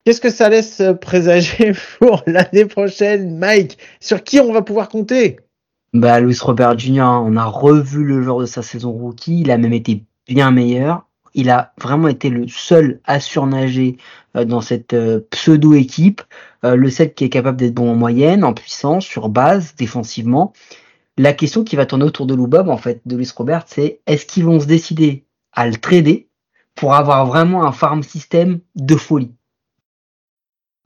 Qu'est-ce 0.06 0.20
que 0.20 0.30
ça 0.30 0.50
laisse 0.50 0.82
présager 1.00 1.72
pour 2.00 2.24
l'année 2.28 2.66
prochaine, 2.66 3.38
Mike? 3.38 3.78
Sur 4.02 4.24
qui 4.24 4.40
on 4.40 4.52
va 4.52 4.62
pouvoir 4.62 4.90
compter? 4.90 5.38
Bah, 5.94 6.20
Luis 6.20 6.38
Robert 6.42 6.78
Jr., 6.78 7.00
hein, 7.02 7.24
on 7.26 7.38
a 7.38 7.46
revu 7.46 8.04
le 8.04 8.22
genre 8.24 8.42
de 8.42 8.46
sa 8.46 8.64
saison 8.64 8.92
rookie, 8.92 9.42
il 9.42 9.52
a 9.52 9.58
même 9.58 9.74
été 9.74 10.04
bien 10.28 10.52
meilleur 10.52 11.06
il 11.34 11.50
a 11.50 11.74
vraiment 11.80 12.08
été 12.08 12.30
le 12.30 12.48
seul 12.48 13.00
à 13.06 13.20
surnager 13.20 13.98
euh, 14.36 14.46
dans 14.46 14.62
cette 14.62 14.94
euh, 14.94 15.22
pseudo-équipe, 15.32 16.22
euh, 16.64 16.76
le 16.76 16.90
seul 16.90 17.14
qui 17.14 17.26
est 17.26 17.30
capable 17.30 17.58
d'être 17.58 17.74
bon 17.74 17.92
en 17.92 17.96
moyenne, 17.96 18.44
en 18.44 18.54
puissance, 18.54 19.06
sur 19.06 19.30
base, 19.30 19.76
défensivement. 19.76 20.54
La 21.18 21.34
question 21.34 21.64
qui 21.64 21.76
va 21.76 21.86
tourner 21.86 22.06
autour 22.06 22.26
de 22.26 22.34
Loubob, 22.34 22.70
en 22.70 22.78
fait, 22.78 23.02
de 23.06 23.16
Luis 23.16 23.32
Robert, 23.36 23.66
c'est 23.68 24.02
est-ce 24.08 24.26
qu'ils 24.26 24.46
vont 24.46 24.60
se 24.60 24.66
décider 24.66 25.26
à 25.52 25.68
le 25.68 25.76
trader 25.76 26.30
pour 26.76 26.96
avoir 26.96 27.26
vraiment 27.26 27.66
un 27.66 27.72
farm 27.72 28.02
system 28.02 28.60
de 28.76 28.96
folie? 28.96 29.36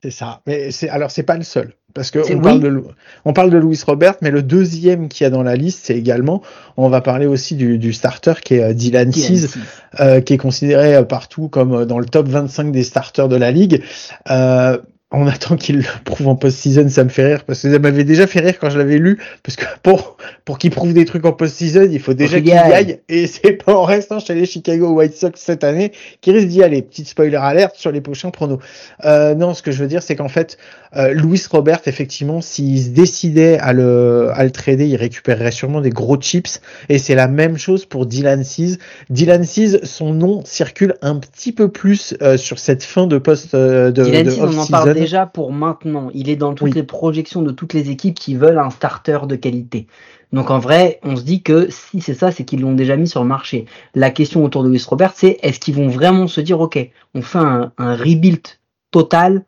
C'est 0.02 0.10
ça. 0.10 0.42
Mais 0.46 0.70
c'est 0.70 0.88
alors 0.90 1.10
c'est 1.10 1.22
pas 1.24 1.36
le 1.36 1.42
seul 1.42 1.77
parce 1.94 2.10
que 2.10 2.18
on 2.32 2.40
parle 2.40 2.60
de 2.60 2.82
on 3.24 3.32
parle 3.32 3.50
de 3.50 3.56
Louis 3.56 3.80
Robert, 3.86 4.16
mais 4.20 4.30
le 4.30 4.42
deuxième 4.42 5.08
qui 5.08 5.24
a 5.24 5.30
dans 5.30 5.42
la 5.42 5.56
liste, 5.56 5.80
c'est 5.84 5.96
également 5.96 6.42
on 6.76 6.88
va 6.88 7.00
parler 7.00 7.26
aussi 7.26 7.54
du, 7.54 7.78
du 7.78 7.92
starter 7.92 8.34
qui 8.44 8.54
est 8.54 8.62
euh, 8.62 8.72
Dylan 8.74 9.12
Seas, 9.12 9.56
euh, 10.00 10.20
qui 10.20 10.34
est 10.34 10.38
considéré 10.38 10.94
euh, 10.94 11.02
partout 11.02 11.48
comme 11.48 11.86
dans 11.86 11.98
le 11.98 12.06
top 12.06 12.28
25 12.28 12.72
des 12.72 12.84
starters 12.84 13.28
de 13.28 13.36
la 13.36 13.50
ligue. 13.50 13.82
Euh, 14.30 14.78
on 15.10 15.26
attend 15.26 15.56
qu'il 15.56 15.78
le 15.78 15.84
prouve 16.04 16.28
en 16.28 16.36
post-season, 16.36 16.88
ça 16.90 17.02
me 17.02 17.08
fait 17.08 17.24
rire 17.24 17.44
parce 17.44 17.62
que 17.62 17.72
ça 17.72 17.78
m'avait 17.78 18.04
déjà 18.04 18.26
fait 18.26 18.40
rire 18.40 18.58
quand 18.58 18.68
je 18.68 18.76
l'avais 18.76 18.98
lu 18.98 19.18
parce 19.42 19.56
que 19.56 19.64
pour 19.82 20.18
pour 20.44 20.58
qu'il 20.58 20.70
prouve 20.70 20.92
des 20.92 21.06
trucs 21.06 21.24
en 21.24 21.32
post-season, 21.32 21.88
il 21.90 22.00
faut 22.00 22.14
déjà 22.14 22.38
qu'il 22.38 22.48
y 22.48 22.52
aille 22.52 23.00
et 23.08 23.26
c'est 23.26 23.52
pas 23.52 23.74
en 23.74 23.84
restant 23.84 24.20
chez 24.20 24.34
les 24.34 24.44
Chicago 24.44 24.90
White 24.90 25.14
Sox 25.14 25.32
cette 25.36 25.64
année 25.64 25.92
qu'il 26.20 26.34
risque 26.34 26.48
d'y 26.48 26.62
aller. 26.62 26.82
Petite 26.82 27.08
spoiler 27.08 27.36
alerte 27.36 27.76
sur 27.76 27.90
les 27.90 28.02
prochains 28.02 28.30
pronos. 28.30 28.58
Euh, 29.04 29.34
non, 29.34 29.54
ce 29.54 29.62
que 29.62 29.72
je 29.72 29.78
veux 29.78 29.88
dire, 29.88 30.02
c'est 30.02 30.16
qu'en 30.16 30.28
fait, 30.28 30.58
Euh, 30.96 31.12
Louis 31.12 31.42
Robert, 31.50 31.80
effectivement, 31.86 32.40
s'il 32.40 32.82
se 32.82 32.88
décidait 32.88 33.58
à 33.58 33.72
le, 33.72 34.30
à 34.34 34.44
le 34.44 34.50
trader, 34.50 34.86
il 34.86 34.96
récupérerait 34.96 35.52
sûrement 35.52 35.80
des 35.80 35.90
gros 35.90 36.16
chips. 36.16 36.60
Et 36.88 36.98
c'est 36.98 37.14
la 37.14 37.28
même 37.28 37.58
chose 37.58 37.84
pour 37.84 38.06
Dylan 38.06 38.42
Seas. 38.42 38.78
Dylan 39.10 39.44
Seas, 39.44 39.78
son 39.82 40.14
nom 40.14 40.42
circule 40.44 40.94
un 41.02 41.16
petit 41.16 41.52
peu 41.52 41.68
plus 41.68 42.14
euh, 42.22 42.36
sur 42.36 42.58
cette 42.58 42.82
fin 42.82 43.06
de 43.06 43.18
poste 43.18 43.54
euh, 43.54 43.90
de, 43.90 44.04
Dylan 44.04 44.28
off-season. 44.28 44.94
Déjà 44.98 45.26
pour 45.26 45.52
maintenant. 45.52 46.10
Il 46.14 46.28
est 46.28 46.36
dans 46.36 46.54
toutes 46.54 46.66
Oui. 46.66 46.72
les 46.72 46.82
projections 46.82 47.42
de 47.42 47.50
toutes 47.50 47.72
les 47.72 47.90
équipes 47.90 48.18
qui 48.18 48.34
veulent 48.34 48.58
un 48.58 48.70
starter 48.70 49.20
de 49.26 49.36
qualité. 49.36 49.86
Donc 50.32 50.50
en 50.50 50.58
vrai, 50.58 51.00
on 51.02 51.16
se 51.16 51.22
dit 51.22 51.42
que 51.42 51.68
si 51.70 52.00
c'est 52.00 52.14
ça, 52.14 52.30
c'est 52.32 52.44
qu'ils 52.44 52.60
l'ont 52.60 52.74
déjà 52.74 52.96
mis 52.96 53.08
sur 53.08 53.22
le 53.22 53.28
marché. 53.28 53.64
La 53.94 54.10
question 54.10 54.44
autour 54.44 54.62
de 54.62 54.68
Louis 54.68 54.82
Robert, 54.86 55.12
c'est 55.14 55.38
est-ce 55.42 55.58
qu'ils 55.58 55.74
vont 55.74 55.88
vraiment 55.88 56.26
se 56.26 56.40
dire, 56.40 56.60
ok, 56.60 56.78
on 57.14 57.22
fait 57.22 57.38
un, 57.38 57.72
un 57.78 57.96
rebuild 57.96 58.46
total, 58.90 59.44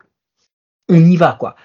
on 0.89 0.95
y 0.95 1.15
va 1.17 1.35
quoi. 1.39 1.55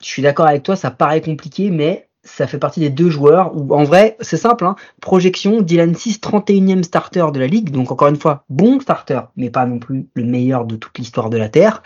Je 0.00 0.06
suis 0.06 0.22
d'accord 0.22 0.46
avec 0.46 0.62
toi, 0.62 0.76
ça 0.76 0.90
paraît 0.90 1.22
compliqué, 1.22 1.70
mais 1.70 2.08
ça 2.24 2.46
fait 2.46 2.58
partie 2.58 2.80
des 2.80 2.90
deux 2.90 3.10
joueurs 3.10 3.54
où 3.54 3.74
en 3.74 3.84
vrai, 3.84 4.16
c'est 4.20 4.36
simple, 4.36 4.64
hein, 4.64 4.76
projection, 5.00 5.60
Dylan 5.60 5.94
6, 5.94 6.20
31e 6.20 6.82
starter 6.82 7.26
de 7.32 7.38
la 7.38 7.46
ligue, 7.46 7.70
donc 7.70 7.92
encore 7.92 8.08
une 8.08 8.16
fois, 8.16 8.44
bon 8.48 8.80
starter, 8.80 9.20
mais 9.36 9.50
pas 9.50 9.66
non 9.66 9.78
plus 9.78 10.08
le 10.14 10.24
meilleur 10.24 10.64
de 10.64 10.76
toute 10.76 10.98
l'histoire 10.98 11.30
de 11.30 11.36
la 11.36 11.48
Terre. 11.48 11.82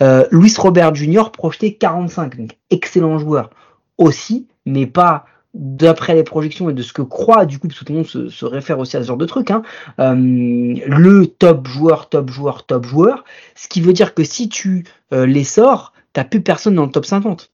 Euh, 0.00 0.26
Louis 0.30 0.52
Robert 0.58 0.94
Jr. 0.94 1.30
projeté 1.30 1.74
45, 1.74 2.36
donc 2.36 2.58
excellent 2.70 3.18
joueur 3.18 3.50
aussi, 3.98 4.48
mais 4.66 4.86
pas 4.86 5.26
d'après 5.54 6.14
les 6.14 6.22
projections 6.22 6.70
et 6.70 6.72
de 6.72 6.82
ce 6.82 6.94
que 6.94 7.02
croit 7.02 7.44
du 7.44 7.58
coup, 7.58 7.68
parce 7.68 7.80
que 7.80 7.84
tout 7.84 7.92
le 7.92 7.98
monde 7.98 8.08
se, 8.08 8.28
se 8.30 8.46
réfère 8.46 8.78
aussi 8.78 8.96
à 8.96 9.02
ce 9.02 9.08
genre 9.08 9.18
de 9.18 9.26
truc, 9.26 9.50
hein, 9.50 9.62
euh, 10.00 10.14
le 10.14 11.26
top 11.26 11.68
joueur, 11.68 12.08
top 12.08 12.30
joueur, 12.30 12.64
top 12.64 12.86
joueur, 12.86 13.24
ce 13.54 13.68
qui 13.68 13.82
veut 13.82 13.92
dire 13.92 14.14
que 14.14 14.24
si 14.24 14.48
tu 14.48 14.84
euh, 15.12 15.26
les 15.26 15.44
sors, 15.44 15.92
t'as 16.14 16.24
plus 16.24 16.40
personne 16.40 16.74
dans 16.74 16.86
le 16.86 16.90
top 16.90 17.04
50. 17.04 17.50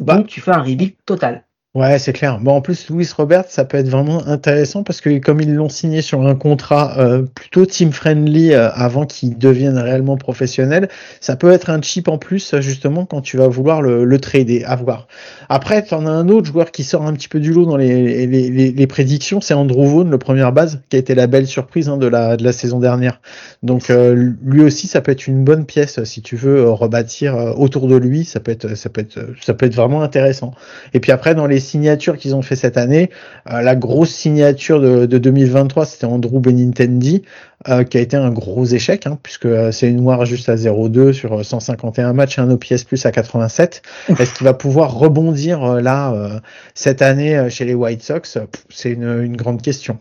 Bah. 0.00 0.16
Donc 0.16 0.28
tu 0.28 0.40
fais 0.40 0.52
un 0.52 0.62
rebuild 0.62 0.96
total. 1.04 1.46
Ouais, 1.74 1.98
c'est 1.98 2.12
clair. 2.12 2.38
Bon, 2.38 2.52
en 2.52 2.60
plus, 2.60 2.90
Louis 2.90 3.08
Robert, 3.16 3.44
ça 3.48 3.64
peut 3.64 3.78
être 3.78 3.88
vraiment 3.88 4.26
intéressant 4.26 4.82
parce 4.82 5.00
que 5.00 5.18
comme 5.20 5.40
ils 5.40 5.54
l'ont 5.54 5.70
signé 5.70 6.02
sur 6.02 6.20
un 6.26 6.34
contrat 6.34 6.98
euh, 6.98 7.22
plutôt 7.22 7.64
team 7.64 7.92
friendly 7.92 8.52
euh, 8.52 8.70
avant 8.72 9.06
qu'il 9.06 9.38
devienne 9.38 9.78
réellement 9.78 10.18
professionnel, 10.18 10.90
ça 11.22 11.34
peut 11.34 11.50
être 11.50 11.70
un 11.70 11.80
chip 11.80 12.08
en 12.08 12.18
plus 12.18 12.52
euh, 12.52 12.60
justement 12.60 13.06
quand 13.06 13.22
tu 13.22 13.38
vas 13.38 13.48
vouloir 13.48 13.80
le, 13.80 14.04
le 14.04 14.18
trader, 14.18 14.64
à 14.64 14.76
voir. 14.76 15.08
Après, 15.48 15.82
tu 15.82 15.94
en 15.94 16.04
as 16.04 16.10
un 16.10 16.28
autre 16.28 16.46
joueur 16.46 16.72
qui 16.72 16.84
sort 16.84 17.06
un 17.06 17.14
petit 17.14 17.28
peu 17.28 17.40
du 17.40 17.54
lot 17.54 17.64
dans 17.64 17.78
les, 17.78 18.26
les, 18.26 18.50
les, 18.70 18.86
prédictions, 18.86 19.40
c'est 19.40 19.54
Andrew 19.54 19.86
Vaughn, 19.86 20.10
le 20.10 20.18
première 20.18 20.52
base, 20.52 20.82
qui 20.90 20.96
a 20.96 20.98
été 20.98 21.14
la 21.14 21.26
belle 21.26 21.46
surprise 21.46 21.88
hein, 21.88 21.96
de, 21.96 22.06
la, 22.06 22.36
de 22.36 22.44
la 22.44 22.52
saison 22.52 22.80
dernière. 22.80 23.22
Donc 23.62 23.88
euh, 23.88 24.32
lui 24.44 24.62
aussi, 24.62 24.88
ça 24.88 25.00
peut 25.00 25.12
être 25.12 25.26
une 25.26 25.42
bonne 25.42 25.64
pièce 25.64 26.04
si 26.04 26.20
tu 26.20 26.36
veux 26.36 26.66
euh, 26.66 26.70
rebâtir 26.70 27.34
euh, 27.34 27.52
autour 27.52 27.88
de 27.88 27.96
lui, 27.96 28.26
ça 28.26 28.40
peut 28.40 28.52
être, 28.52 28.74
ça 28.76 28.90
peut 28.90 29.00
être, 29.00 29.18
ça 29.40 29.54
peut 29.54 29.64
être 29.64 29.74
vraiment 29.74 30.02
intéressant. 30.02 30.52
Et 30.92 31.00
puis 31.00 31.12
après, 31.12 31.34
dans 31.34 31.46
les 31.46 31.61
signatures 31.62 32.16
qu'ils 32.16 32.34
ont 32.34 32.42
fait 32.42 32.56
cette 32.56 32.76
année, 32.76 33.10
euh, 33.50 33.62
la 33.62 33.76
grosse 33.76 34.10
signature 34.10 34.80
de, 34.80 35.06
de 35.06 35.18
2023, 35.18 35.86
c'était 35.86 36.04
Andrew 36.04 36.40
Benintendi, 36.40 37.22
euh, 37.68 37.84
qui 37.84 37.96
a 37.96 38.00
été 38.00 38.16
un 38.16 38.30
gros 38.30 38.64
échec, 38.64 39.06
hein, 39.06 39.18
puisque 39.22 39.46
euh, 39.46 39.70
c'est 39.70 39.88
une 39.88 40.02
noire 40.02 40.24
juste 40.24 40.48
à 40.48 40.56
0,2 40.56 41.12
sur 41.12 41.32
euh, 41.32 41.42
151 41.44 42.12
matchs 42.12 42.38
et 42.38 42.40
un 42.40 42.50
OPS 42.50 42.82
plus 42.82 43.06
à 43.06 43.12
87. 43.12 43.82
Est-ce 44.18 44.34
qu'il 44.34 44.44
va 44.44 44.54
pouvoir 44.54 44.94
rebondir 44.94 45.80
là 45.80 46.40
cette 46.74 47.02
année 47.02 47.48
chez 47.50 47.64
les 47.64 47.74
White 47.74 48.02
Sox? 48.02 48.38
C'est 48.68 48.90
une, 48.90 49.22
une 49.22 49.36
grande 49.36 49.62
question. 49.62 49.98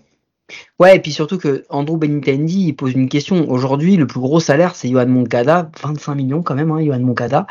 Ouais, 0.79 0.95
et 0.95 0.99
puis 0.99 1.11
surtout 1.11 1.37
que 1.37 1.63
Andrew 1.69 1.97
Benintendi, 1.97 2.67
il 2.67 2.73
pose 2.73 2.93
une 2.93 3.09
question. 3.09 3.49
Aujourd'hui, 3.49 3.97
le 3.97 4.07
plus 4.07 4.19
gros 4.19 4.39
salaire, 4.39 4.75
c'est 4.75 4.89
Johan 4.89 5.07
Moncada, 5.07 5.71
25 5.81 6.15
millions 6.15 6.43
quand 6.43 6.55
même, 6.55 6.71
hein, 6.71 6.81
Johan 6.81 6.99
Moncada. 6.99 7.47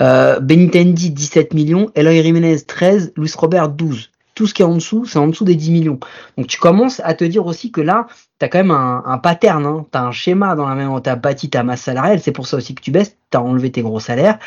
Euh, 0.00 0.40
Benintendi, 0.40 1.10
17 1.10 1.54
millions. 1.54 1.90
Eloy 1.94 2.22
Jiménez, 2.22 2.60
13. 2.60 3.12
Luis 3.16 3.32
Robert, 3.36 3.68
12. 3.68 4.11
Tout 4.34 4.46
ce 4.46 4.54
qui 4.54 4.62
est 4.62 4.64
en 4.64 4.74
dessous, 4.74 5.04
c'est 5.04 5.18
en 5.18 5.28
dessous 5.28 5.44
des 5.44 5.54
10 5.54 5.70
millions. 5.70 5.98
Donc 6.36 6.46
tu 6.46 6.58
commences 6.58 7.00
à 7.04 7.14
te 7.14 7.24
dire 7.24 7.46
aussi 7.46 7.70
que 7.70 7.80
là, 7.80 8.06
tu 8.38 8.46
as 8.46 8.48
quand 8.48 8.58
même 8.58 8.70
un, 8.70 9.02
un 9.06 9.18
pattern, 9.18 9.66
hein. 9.66 9.86
tu 9.92 9.98
un 9.98 10.12
schéma 10.12 10.54
dans 10.54 10.68
la 10.68 10.90
où 10.90 11.00
tu 11.00 11.10
as 11.10 11.16
bâti 11.16 11.50
ta 11.50 11.62
masse 11.62 11.82
salariale. 11.82 12.20
C'est 12.20 12.32
pour 12.32 12.46
ça 12.46 12.56
aussi 12.56 12.74
que 12.74 12.82
tu 12.82 12.90
baisses, 12.90 13.16
tu 13.30 13.36
as 13.36 13.42
enlevé 13.42 13.70
tes 13.70 13.82
gros 13.82 14.00
salaires. 14.00 14.38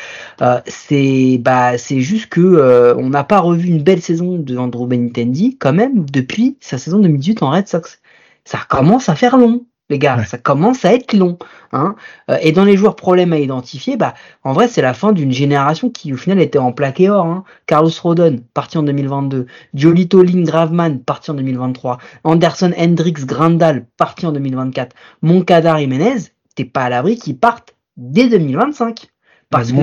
Euh, 0.42 0.60
c'est 0.66 1.38
bah, 1.40 1.78
c'est 1.78 2.00
juste 2.00 2.26
que 2.28 2.40
euh, 2.40 2.94
on 2.96 3.10
n'a 3.10 3.24
pas 3.24 3.40
revu 3.40 3.68
une 3.68 3.82
belle 3.82 4.02
saison 4.02 4.36
de 4.38 4.56
Andrew 4.56 4.86
Benintendi 4.86 5.56
quand 5.58 5.72
même 5.72 6.08
depuis 6.10 6.56
sa 6.60 6.78
saison 6.78 6.98
2018 6.98 7.42
en 7.42 7.50
Red 7.50 7.68
Sox 7.68 8.00
ça 8.46 8.60
commence 8.68 9.08
à 9.10 9.16
faire 9.16 9.36
long, 9.36 9.66
les 9.88 9.98
gars. 9.98 10.16
Ouais. 10.16 10.24
Ça 10.24 10.38
commence 10.38 10.84
à 10.84 10.92
être 10.94 11.12
long. 11.12 11.38
Hein. 11.72 11.94
Euh, 12.30 12.38
et 12.42 12.52
dans 12.52 12.64
les 12.64 12.76
joueurs 12.76 12.96
problèmes 12.96 13.32
à 13.32 13.38
identifier, 13.38 13.96
bah, 13.96 14.14
en 14.44 14.52
vrai, 14.52 14.68
c'est 14.68 14.82
la 14.82 14.94
fin 14.94 15.12
d'une 15.12 15.32
génération 15.32 15.90
qui, 15.90 16.12
au 16.12 16.16
final, 16.16 16.40
était 16.40 16.58
en 16.58 16.72
plaqué 16.72 17.08
or. 17.10 17.26
Hein. 17.26 17.44
Carlos 17.66 17.90
Rodon, 18.02 18.40
parti 18.54 18.78
en 18.78 18.82
2022. 18.82 19.46
Giolito 19.74 20.22
Lynn 20.22 20.44
Graveman, 20.44 20.98
parti 21.00 21.30
en 21.30 21.34
2023. 21.34 21.98
Anderson 22.24 22.72
Hendricks 22.76 23.24
Grandal, 23.26 23.86
parti 23.96 24.26
en 24.26 24.32
2024. 24.32 24.94
Moncada 25.22 25.78
Jiménez, 25.78 26.16
t'es 26.54 26.64
pas 26.64 26.84
à 26.84 26.88
l'abri 26.88 27.16
qu'ils 27.16 27.38
partent 27.38 27.74
dès 27.96 28.28
2025. 28.28 29.06
Parce 29.50 29.70
que. 29.70 29.76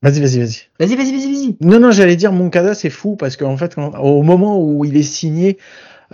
Vas-y, 0.00 0.20
vas-y, 0.20 0.38
vas-y. 0.38 0.68
Vas-y, 0.78 0.94
vas-y, 0.94 1.12
vas-y, 1.12 1.32
vas-y. 1.32 1.56
Non, 1.60 1.80
non, 1.80 1.90
j'allais 1.90 2.14
dire 2.14 2.30
Moncada, 2.32 2.74
c'est 2.74 2.88
fou 2.90 3.16
parce 3.16 3.36
qu'en 3.36 3.56
fait, 3.56 3.74
quand- 3.74 3.98
au 3.98 4.22
moment 4.22 4.56
où 4.62 4.84
il 4.84 4.96
est 4.96 5.02
signé, 5.02 5.58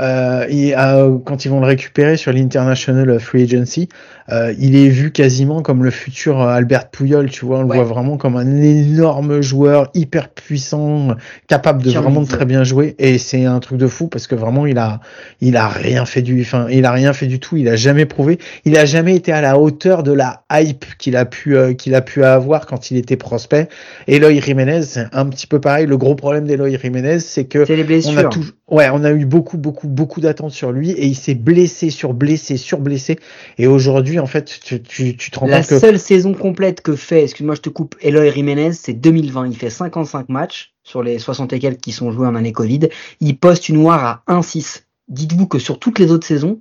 euh, 0.01 0.47
et, 0.49 0.77
euh, 0.77 1.19
quand 1.25 1.45
ils 1.45 1.49
vont 1.49 1.61
le 1.61 1.67
récupérer 1.67 2.17
sur 2.17 2.33
l'International 2.33 3.19
Free 3.21 3.43
Agency, 3.43 3.89
euh, 4.31 4.55
il 4.59 4.75
est 4.75 4.89
vu 4.89 5.13
quasiment 5.13 5.63
comme 5.63 5.85
le 5.85 5.91
futur 5.91 6.41
Albert 6.41 6.89
Pouyol, 6.91 7.31
tu 7.31 7.45
vois, 7.45 7.59
on 7.59 7.63
le 7.63 7.75
voit 7.75 7.85
vraiment 7.85 8.17
comme 8.17 8.37
un 8.37 8.57
énorme 8.57 9.41
joueur, 9.41 9.91
hyper 9.95 10.31
puissant, 10.31 11.09
capable 11.47 11.83
de 11.83 11.91
vraiment 11.91 12.23
de 12.23 12.27
très 12.27 12.47
bien 12.47 12.65
jouer, 12.65 12.95
et 12.99 13.19
c'est 13.19 13.45
un 13.45 13.61
truc 13.61 13.79
de 13.79 13.87
fou 13.87 14.09
parce 14.09 14.27
que 14.27 14.35
vraiment 14.35 14.67
il 14.67 14.79
a, 14.79 15.01
il 15.41 15.57
a 15.57 15.69
rien 15.69 16.07
fait 16.07 16.23
du, 16.23 16.41
enfin, 16.41 16.67
il 16.71 16.87
a 16.87 16.93
rien 16.93 17.13
fait 17.13 17.27
du 17.27 17.39
tout, 17.39 17.57
il 17.57 17.69
a 17.69 17.77
jamais 17.77 18.07
prouvé, 18.07 18.39
il 18.65 18.77
a 18.79 18.87
jamais 18.87 19.15
été 19.15 19.31
à 19.33 19.41
la 19.41 19.59
hauteur 19.59 20.03
de 20.03 20.13
la 20.13 20.45
hype 20.51 20.85
qu'il 20.99 21.17
a 21.17 21.25
pu, 21.27 21.57
euh, 21.57 21.75
qu'il 21.75 21.95
a 21.95 22.01
pu 22.01 22.25
avoir 22.25 22.67
quand 22.67 22.91
il 22.91 22.97
était 22.97 23.17
prospect. 23.17 23.69
Eloy 24.09 24.41
Jiménez, 24.41 24.83
c'est 24.83 25.07
un 25.13 25.27
petit 25.27 25.47
peu 25.47 25.61
pareil. 25.61 25.87
Le 25.87 25.97
gros 25.97 26.15
problème 26.15 26.47
d'Eloy 26.47 26.79
Jiménez, 26.79 27.21
c'est 27.21 27.45
que 27.45 27.65
C'est 27.65 27.77
les 27.77 27.83
on 27.83 27.85
a 27.85 27.87
blessures. 27.87 28.31
tout, 28.31 28.45
ouais, 28.69 28.89
on 28.91 29.05
a 29.05 29.11
eu 29.13 29.25
beaucoup, 29.27 29.59
beaucoup, 29.59 29.89
beaucoup 29.89 30.21
d'attentes 30.21 30.53
sur 30.53 30.73
lui 30.73 30.91
et 30.91 31.07
il 31.07 31.15
s'est 31.15 31.35
blessé 31.35 31.91
sur 31.91 32.15
blessé 32.15 32.57
sur 32.57 32.79
blessé. 32.81 33.19
Et 33.59 33.67
aujourd'hui, 33.67 34.19
en 34.19 34.27
fait, 34.27 34.59
tu, 34.63 34.83
tu, 34.83 35.17
tu 35.17 35.31
te 35.31 35.39
rends 35.39 35.47
La 35.47 35.61
compte 35.61 35.69
que 35.69 35.79
seule 35.79 35.99
saison 35.99 36.35
complète 36.35 36.81
que 36.81 36.97
fait, 36.97 37.25
excuse-moi, 37.25 37.55
je 37.55 37.61
te 37.61 37.69
coupe, 37.69 37.95
Eloy 38.01 38.31
Jiménez, 38.33 38.73
c'est 38.73 38.95
2020. 38.95 39.49
Il 39.49 39.57
fait 39.57 39.71
55 39.71 40.29
matchs 40.29 40.73
sur 40.83 41.03
les 41.03 41.19
60 41.19 41.53
et 41.53 41.59
quelques 41.59 41.81
qui 41.81 41.93
sont 41.93 42.11
joués 42.13 42.27
en 42.27 42.35
année 42.35 42.53
Covid. 42.53 42.89
Il 43.21 43.37
poste 43.39 43.69
une 43.69 43.77
noire 43.77 44.23
à 44.27 44.33
1-6. 44.35 44.85
Dites-vous 45.09 45.47
que 45.47 45.59
sur 45.59 45.79
toutes 45.79 45.99
les 45.99 46.11
autres 46.11 46.27
saisons, 46.27 46.61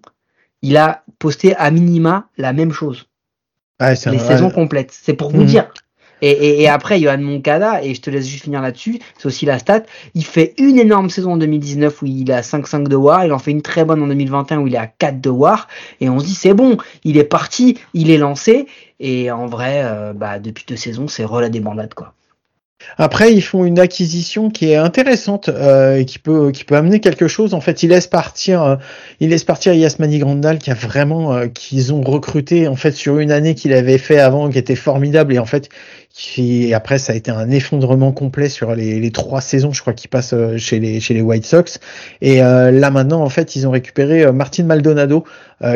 il 0.61 0.77
a 0.77 1.03
posté 1.19 1.55
à 1.55 1.71
minima 1.71 2.29
la 2.37 2.53
même 2.53 2.71
chose. 2.71 3.07
c'est 3.79 4.11
Les 4.11 4.17
un- 4.17 4.19
saisons 4.19 4.49
complètes. 4.49 4.91
C'est 4.91 5.13
pour 5.13 5.29
vous 5.31 5.41
Mhm. 5.41 5.45
dire. 5.47 5.73
Et, 6.25 6.69
après, 6.69 7.01
Johan 7.01 7.17
Moncada, 7.17 7.83
et 7.83 7.93
je 7.93 8.01
te 8.01 8.09
laisse 8.09 8.25
juste 8.25 8.45
finir 8.45 8.61
là-dessus, 8.61 8.99
c'est 9.17 9.25
aussi 9.25 9.45
la 9.45 9.59
stat. 9.59 9.83
Il 10.15 10.23
fait 10.23 10.53
une 10.57 10.79
énorme 10.79 11.09
saison 11.09 11.33
en 11.33 11.37
2019 11.37 12.01
où 12.01 12.05
il 12.05 12.31
a 12.31 12.39
5-5 12.39 12.87
de 12.87 12.95
war. 12.95 13.25
Il 13.25 13.33
en 13.33 13.39
fait 13.39 13.51
une 13.51 13.61
très 13.61 13.83
bonne 13.83 14.01
en 14.01 14.07
2021 14.07 14.59
où 14.59 14.67
il 14.67 14.75
est 14.75 14.77
à 14.77 14.87
4 14.87 15.19
de 15.19 15.29
war. 15.29 15.67
Et 15.99 16.09
on 16.09 16.19
se 16.19 16.25
dit, 16.25 16.33
c'est 16.33 16.53
bon, 16.53 16.77
il 17.03 17.17
est 17.17 17.25
parti, 17.25 17.77
il 17.93 18.09
est 18.09 18.17
lancé. 18.17 18.67
Et 19.01 19.31
en 19.31 19.47
vrai, 19.47 19.81
euh, 19.83 20.13
bah, 20.13 20.39
depuis 20.39 20.63
deux 20.65 20.77
saisons, 20.77 21.09
c'est 21.09 21.25
rela 21.25 21.49
des 21.49 21.59
bandades, 21.59 21.93
quoi. 21.93 22.13
Après, 22.97 23.33
ils 23.33 23.41
font 23.41 23.63
une 23.63 23.79
acquisition 23.79 24.49
qui 24.49 24.71
est 24.71 24.75
intéressante 24.75 25.47
euh, 25.47 25.99
et 25.99 26.05
qui 26.05 26.19
peut 26.19 26.51
qui 26.51 26.65
peut 26.65 26.75
amener 26.75 26.99
quelque 26.99 27.29
chose. 27.29 27.53
En 27.53 27.61
fait, 27.61 27.81
ils 27.81 27.89
laissent 27.89 28.07
partir, 28.07 28.61
euh, 28.61 28.75
ils 29.21 29.29
laissent 29.29 29.45
partir 29.45 29.73
Yasmani 29.73 30.19
Grandal 30.19 30.57
qui 30.57 30.69
a 30.69 30.73
vraiment 30.73 31.47
qu'ils 31.47 31.93
ont 31.93 32.01
recruté 32.01 32.67
en 32.67 32.75
fait 32.75 32.91
sur 32.91 33.19
une 33.19 33.31
année 33.31 33.55
qu'il 33.55 33.71
avait 33.71 33.97
fait 33.97 34.19
avant 34.19 34.49
qui 34.49 34.57
était 34.57 34.75
formidable 34.75 35.33
et 35.33 35.39
en 35.39 35.45
fait 35.45 35.69
qui 36.13 36.75
après 36.75 36.99
ça 36.99 37.13
a 37.13 37.15
été 37.15 37.31
un 37.31 37.49
effondrement 37.49 38.11
complet 38.11 38.47
sur 38.47 38.75
les, 38.75 39.11
trois 39.11 39.41
saisons, 39.41 39.73
je 39.73 39.81
crois, 39.81 39.93
qui 39.93 40.07
passent 40.07 40.33
euh, 40.33 40.57
chez 40.57 40.79
les 40.79 41.21
White 41.21 41.45
Sox. 41.45 41.79
Et 42.21 42.43
euh, 42.43 42.69
là 42.69 42.91
maintenant, 42.91 43.21
en 43.21 43.29
fait, 43.29 43.55
ils 43.55 43.67
ont 43.67 43.71
récupéré 43.71 44.23
euh, 44.23 44.31
Martin 44.31 44.63
Maldonado 44.63 45.25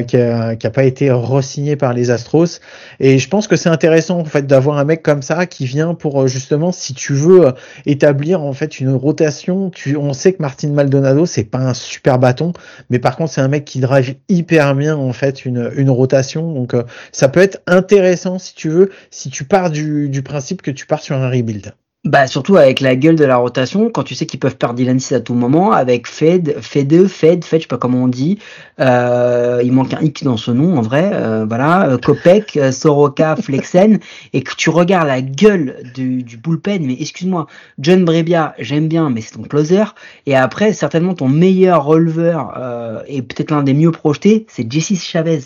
qui 0.06 0.18
a, 0.18 0.58
qui 0.58 0.68
a 0.68 0.70
pas 0.70 0.84
été 0.84 1.10
re-signé 1.10 1.78
par 1.78 1.94
les 1.94 2.12
Astros. 2.12 2.60
Et 3.00 3.20
je 3.20 3.30
pense 3.30 3.48
que 3.48 3.56
c'est 3.56 3.70
intéressant 3.70 4.20
en 4.20 4.26
fait 4.26 4.46
d'avoir 4.46 4.80
un 4.80 4.84
mec 4.84 5.02
comme 5.02 5.22
ça 5.22 5.46
qui 5.46 5.66
vient 5.66 5.94
pour 5.94 6.28
justement, 6.28 6.74
si 6.74 6.94
tu 6.94 7.14
veux 7.14 7.54
établir 7.86 8.42
en 8.42 8.52
fait 8.52 8.82
une 8.82 8.94
rotation. 8.94 9.72
On 9.98 10.12
sait 10.12 10.34
que 10.34 10.42
Martin 10.42 10.72
Maldonado 10.72 11.26
c'est 11.26 11.46
pas 11.46 11.60
un 11.60 11.74
super 11.74 12.20
bâton, 12.20 12.52
mais 12.90 13.00
par 13.00 13.16
contre 13.16 13.32
c'est 13.32 13.40
un 13.40 13.48
mec 13.48 13.64
qui 13.64 13.80
drive 13.80 14.16
hyper 14.28 14.76
bien 14.76 14.98
en 14.98 15.14
fait 15.14 15.46
une, 15.46 15.90
rotation. 15.90 16.52
Donc 16.52 16.76
ça 17.14 17.30
peut 17.30 17.40
être 17.40 17.62
intéressant 17.66 18.40
si 18.40 18.56
tu 18.56 18.68
veux, 18.68 18.92
si 19.10 19.30
tu 19.30 19.46
pars 19.46 19.70
du, 19.70 20.10
du 20.10 20.22
principe 20.28 20.62
que 20.62 20.72
tu 20.72 20.86
pars 20.86 21.02
sur 21.02 21.16
un 21.16 21.30
rebuild. 21.30 21.74
Bah 22.08 22.26
surtout 22.26 22.56
avec 22.56 22.80
la 22.80 22.96
gueule 22.96 23.18
de 23.18 23.26
la 23.26 23.36
rotation, 23.36 23.90
quand 23.90 24.04
tu 24.04 24.16
sais 24.16 24.26
qu'ils 24.26 24.40
peuvent 24.40 24.56
perdre 24.56 24.76
Dylan 24.76 24.98
6 24.98 25.16
à 25.16 25.20
tout 25.20 25.34
moment, 25.34 25.74
avec 25.74 26.08
Fed, 26.08 26.56
Fed, 26.62 27.08
Fed, 27.08 27.44
Fed, 27.44 27.60
je 27.60 27.64
sais 27.64 27.68
pas 27.68 27.78
comment 27.78 28.04
on 28.04 28.08
dit, 28.08 28.40
euh, 28.80 29.62
il 29.62 29.74
manque 29.74 29.94
un 29.94 30.00
X 30.00 30.24
dans 30.24 30.38
ce 30.38 30.52
nom 30.52 30.78
en 30.78 30.82
vrai, 30.82 31.10
euh, 31.12 31.46
voilà, 31.46 31.90
euh, 31.90 31.98
Kopek, 31.98 32.58
Soroka, 32.72 33.36
Flexen, 33.42 34.00
et 34.32 34.42
que 34.42 34.56
tu 34.56 34.70
regardes 34.70 35.08
la 35.08 35.22
gueule 35.22 35.76
du, 35.96 36.24
du 36.24 36.38
bullpen, 36.38 36.86
mais 36.86 36.96
excuse-moi, 36.98 37.48
John 37.78 38.06
Brebia, 38.06 38.54
j'aime 38.58 38.88
bien, 38.88 39.10
mais 39.10 39.20
c'est 39.20 39.36
ton 39.36 39.42
closer, 39.42 39.84
et 40.28 40.36
après 40.36 40.72
certainement 40.72 41.14
ton 41.14 41.28
meilleur 41.28 41.84
releveur, 41.84 42.54
euh, 42.58 43.02
et 43.08 43.22
peut-être 43.22 43.52
l'un 43.52 43.64
des 43.64 43.74
mieux 43.74 43.92
projetés, 43.92 44.46
c'est 44.48 44.72
Jesse 44.72 45.04
Chavez. 45.04 45.42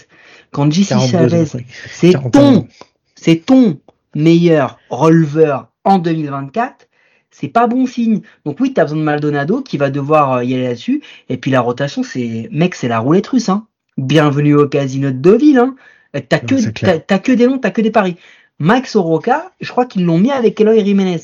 Quand 0.51 0.69
Jesse 0.71 0.89
42 0.89 1.29
Chavez, 1.29 1.45
c'est 1.89 2.11
41 2.11 2.29
ton, 2.29 2.67
c'est 3.15 3.37
ton 3.37 3.79
meilleur 4.15 4.79
releveur 4.89 5.67
en 5.83 5.97
2024, 5.99 6.87
c'est 7.31 7.47
pas 7.47 7.67
bon 7.67 7.85
signe. 7.85 8.21
Donc 8.45 8.59
oui, 8.59 8.73
tu 8.73 8.81
as 8.81 8.83
besoin 8.83 8.99
de 8.99 9.03
Maldonado 9.03 9.61
qui 9.61 9.77
va 9.77 9.89
devoir 9.89 10.33
euh, 10.33 10.43
y 10.43 10.53
aller 10.53 10.63
là-dessus. 10.63 11.01
Et 11.29 11.37
puis 11.37 11.49
la 11.51 11.61
rotation, 11.61 12.03
c'est 12.03 12.49
mec, 12.51 12.75
c'est 12.75 12.87
la 12.87 12.99
roulette 12.99 13.27
russe. 13.27 13.49
Hein. 13.49 13.67
Bienvenue 13.97 14.55
au 14.55 14.67
casino 14.67 15.11
de 15.11 15.17
Deauville. 15.17 15.57
Hein. 15.57 15.75
Euh, 16.15 16.19
T'as 16.27 16.39
que, 16.39 16.55
t'as, 16.99 17.19
que 17.19 17.31
des 17.31 17.47
noms, 17.47 17.57
t'as 17.57 17.71
que 17.71 17.81
des 17.81 17.91
paris. 17.91 18.17
Max 18.59 18.95
Oroka, 18.95 19.51
je 19.61 19.71
crois 19.71 19.85
qu'ils 19.85 20.05
l'ont 20.05 20.19
mis 20.19 20.31
avec 20.31 20.59
Eloy 20.59 20.83
Jiménez. 20.83 21.21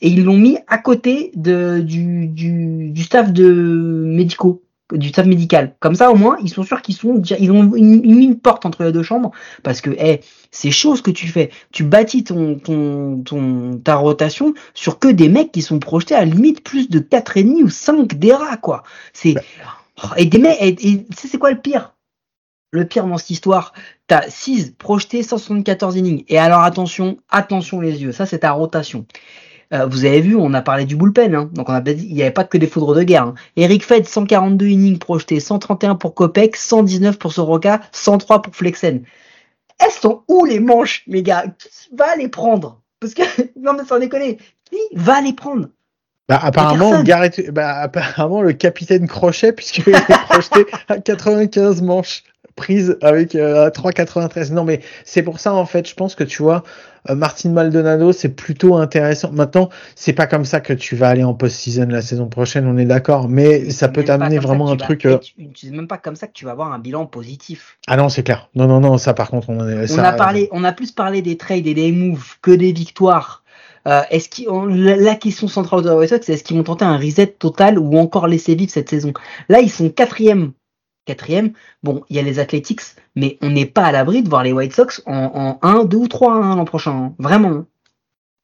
Et 0.00 0.08
ils 0.08 0.24
l'ont 0.24 0.36
mis 0.36 0.58
à 0.66 0.78
côté 0.78 1.32
de, 1.34 1.80
du, 1.80 2.26
du, 2.28 2.90
du 2.90 3.02
staff 3.02 3.32
de 3.32 4.04
médicaux, 4.06 4.62
du 4.92 5.08
staff 5.08 5.26
médical. 5.26 5.74
Comme 5.80 5.94
ça, 5.94 6.10
au 6.10 6.14
moins, 6.14 6.36
ils 6.42 6.48
sont 6.48 6.62
sûrs 6.62 6.82
qu'ils 6.82 6.94
sont, 6.94 7.22
ils 7.38 7.50
ont 7.50 7.74
une, 7.74 8.38
porte 8.38 8.66
entre 8.66 8.84
les 8.84 8.92
deux 8.92 9.02
chambres. 9.02 9.32
Parce 9.62 9.80
que, 9.80 9.90
eh, 9.98 10.20
c'est 10.50 10.70
chaud 10.70 10.96
ce 10.96 11.02
que 11.02 11.10
tu 11.10 11.28
fais. 11.28 11.50
Tu 11.72 11.84
bâtis 11.84 12.24
ton, 12.24 12.58
ton, 12.58 13.22
ton, 13.24 13.78
ta 13.82 13.96
rotation 13.96 14.54
sur 14.74 14.98
que 14.98 15.08
des 15.08 15.28
mecs 15.28 15.52
qui 15.52 15.62
sont 15.62 15.78
projetés 15.78 16.14
à 16.14 16.24
limite 16.24 16.62
plus 16.62 16.88
de 16.88 17.00
4,5 17.00 17.62
ou 17.62 17.68
5 17.68 18.14
d'ERA, 18.14 18.56
quoi. 18.56 18.82
C'est, 19.12 19.34
Oh, 20.02 20.08
et 20.16 20.26
des 20.26 20.38
mecs, 20.38 20.60
et, 20.60 20.68
et 20.68 21.04
tu 21.04 21.16
sais, 21.16 21.28
c'est 21.28 21.38
quoi 21.38 21.50
le 21.50 21.60
pire? 21.60 21.94
Le 22.70 22.84
pire 22.84 23.06
dans 23.06 23.16
cette 23.16 23.30
histoire, 23.30 23.72
t'as 24.06 24.28
6 24.28 24.72
projetés 24.72 25.22
174 25.22 25.96
innings. 25.96 26.24
Et 26.28 26.38
alors 26.38 26.60
attention, 26.60 27.18
attention 27.30 27.80
les 27.80 28.02
yeux, 28.02 28.12
ça 28.12 28.26
c'est 28.26 28.40
ta 28.40 28.52
rotation. 28.52 29.06
Euh, 29.74 29.86
vous 29.86 30.04
avez 30.06 30.20
vu, 30.20 30.34
on 30.34 30.54
a 30.54 30.62
parlé 30.62 30.86
du 30.86 30.96
bullpen, 30.96 31.34
hein. 31.34 31.50
donc 31.52 31.68
on 31.68 31.74
a 31.74 31.80
dit, 31.80 32.06
il 32.08 32.14
n'y 32.14 32.22
avait 32.22 32.30
pas 32.30 32.44
que 32.44 32.56
des 32.56 32.66
foudres 32.66 32.94
de 32.94 33.02
guerre. 33.02 33.24
Hein. 33.24 33.34
Eric 33.56 33.84
Fed, 33.84 34.06
142 34.06 34.66
innings 34.66 34.98
projetés, 34.98 35.40
131 35.40 35.94
pour 35.96 36.14
Kopek, 36.14 36.56
119 36.56 37.18
pour 37.18 37.32
Soroka, 37.32 37.80
103 37.92 38.40
pour 38.42 38.56
Flexen. 38.56 39.02
Elles 39.78 39.90
sont 39.90 40.22
où 40.28 40.46
les 40.46 40.58
manches, 40.58 41.02
les 41.06 41.22
gars? 41.22 41.44
Qui 41.58 41.94
va 41.94 42.16
les 42.16 42.28
prendre? 42.28 42.80
Parce 42.98 43.12
que, 43.12 43.22
non 43.60 43.74
mais 43.74 43.84
sans 43.84 43.98
déconner, 43.98 44.38
qui 44.64 44.80
va 44.94 45.20
les 45.20 45.34
prendre? 45.34 45.68
Bah, 46.28 46.40
apparemment. 46.42 47.02
Garrett, 47.02 47.50
bah, 47.50 47.76
apparemment, 47.80 48.42
le 48.42 48.52
capitaine 48.52 49.06
Crochet, 49.06 49.52
puisqu'il 49.52 49.88
est 49.88 50.24
projeté 50.28 50.66
à 50.88 50.98
95 50.98 51.82
manches 51.82 52.22
prises 52.58 52.98
avec 53.00 53.34
euh, 53.34 53.66
à 53.66 53.70
3,93. 53.70 54.52
Non, 54.52 54.64
mais 54.64 54.80
c'est 55.04 55.22
pour 55.22 55.40
ça, 55.40 55.54
en 55.54 55.64
fait, 55.64 55.88
je 55.88 55.94
pense 55.94 56.14
que 56.14 56.24
tu 56.24 56.42
vois, 56.42 56.64
euh, 57.08 57.14
Martin 57.14 57.50
Maldonado, 57.50 58.12
c'est 58.12 58.28
plutôt 58.28 58.76
intéressant. 58.76 59.30
Maintenant, 59.32 59.70
c'est 59.94 60.12
pas 60.12 60.26
comme 60.26 60.44
ça 60.44 60.60
que 60.60 60.72
tu 60.74 60.96
vas 60.96 61.08
aller 61.08 61.24
en 61.24 61.32
post-season 61.34 61.86
la 61.88 62.02
saison 62.02 62.26
prochaine, 62.28 62.66
on 62.66 62.76
est 62.76 62.84
d'accord, 62.84 63.28
mais 63.28 63.70
ça 63.70 63.86
C'est 63.86 63.92
peut 63.92 64.04
t'amener 64.04 64.38
vraiment 64.38 64.68
un 64.68 64.76
vas- 64.76 64.84
truc. 64.84 65.04
et 65.06 65.08
euh, 65.08 65.18
C'est 65.54 65.70
même 65.70 65.88
pas 65.88 65.98
comme 65.98 66.16
ça 66.16 66.26
que 66.26 66.32
tu 66.32 66.44
vas 66.44 66.50
avoir 66.50 66.72
un 66.72 66.78
bilan 66.78 67.06
positif. 67.06 67.78
Ah 67.86 67.96
non, 67.96 68.08
c'est 68.08 68.22
clair. 68.24 68.50
Non, 68.54 68.66
non, 68.66 68.80
non, 68.80 68.98
ça, 68.98 69.14
par 69.14 69.30
contre, 69.30 69.48
on 69.50 69.66
est. 69.68 69.84
On 69.84 69.86
ça- 69.96 70.08
a 70.08 70.12
parlé, 70.12 70.48
on 70.52 70.64
a 70.64 70.72
plus 70.72 70.90
parlé 70.92 71.22
des 71.22 71.36
trades 71.36 71.66
et 71.66 71.74
des 71.74 71.92
moves 71.92 72.34
que 72.42 72.50
des 72.50 72.72
victoires. 72.72 73.44
Euh, 73.86 74.02
est-ce 74.10 74.28
qu'ils, 74.28 74.48
la 74.48 74.96
la 74.96 75.14
question 75.14 75.48
centrale 75.48 75.82
de 75.82 75.88
White 75.90 76.10
Sox, 76.10 76.20
c'est 76.26 76.32
est-ce 76.34 76.44
qu'ils 76.44 76.56
vont 76.58 76.64
tenter 76.64 76.84
un 76.84 76.98
reset 76.98 77.28
total 77.28 77.78
ou 77.78 77.96
encore 77.96 78.26
laisser 78.26 78.54
vivre 78.54 78.70
cette 78.70 78.90
saison? 78.90 79.12
Là, 79.48 79.60
ils 79.60 79.70
sont 79.70 79.88
quatrième. 79.88 80.52
Quatrième. 81.08 81.52
Bon, 81.82 82.02
il 82.10 82.16
y 82.16 82.18
a 82.18 82.22
les 82.22 82.38
Athletics, 82.38 82.82
mais 83.16 83.38
on 83.40 83.48
n'est 83.48 83.64
pas 83.64 83.84
à 83.84 83.92
l'abri 83.92 84.22
de 84.22 84.28
voir 84.28 84.42
les 84.42 84.52
White 84.52 84.74
Sox 84.74 85.02
en, 85.06 85.58
en 85.62 85.66
1, 85.66 85.84
2 85.86 85.96
ou 85.96 86.06
3 86.06 86.34
hein, 86.34 86.54
l'an 86.56 86.66
prochain. 86.66 86.90
hein. 86.92 87.14
Vraiment. 87.18 87.64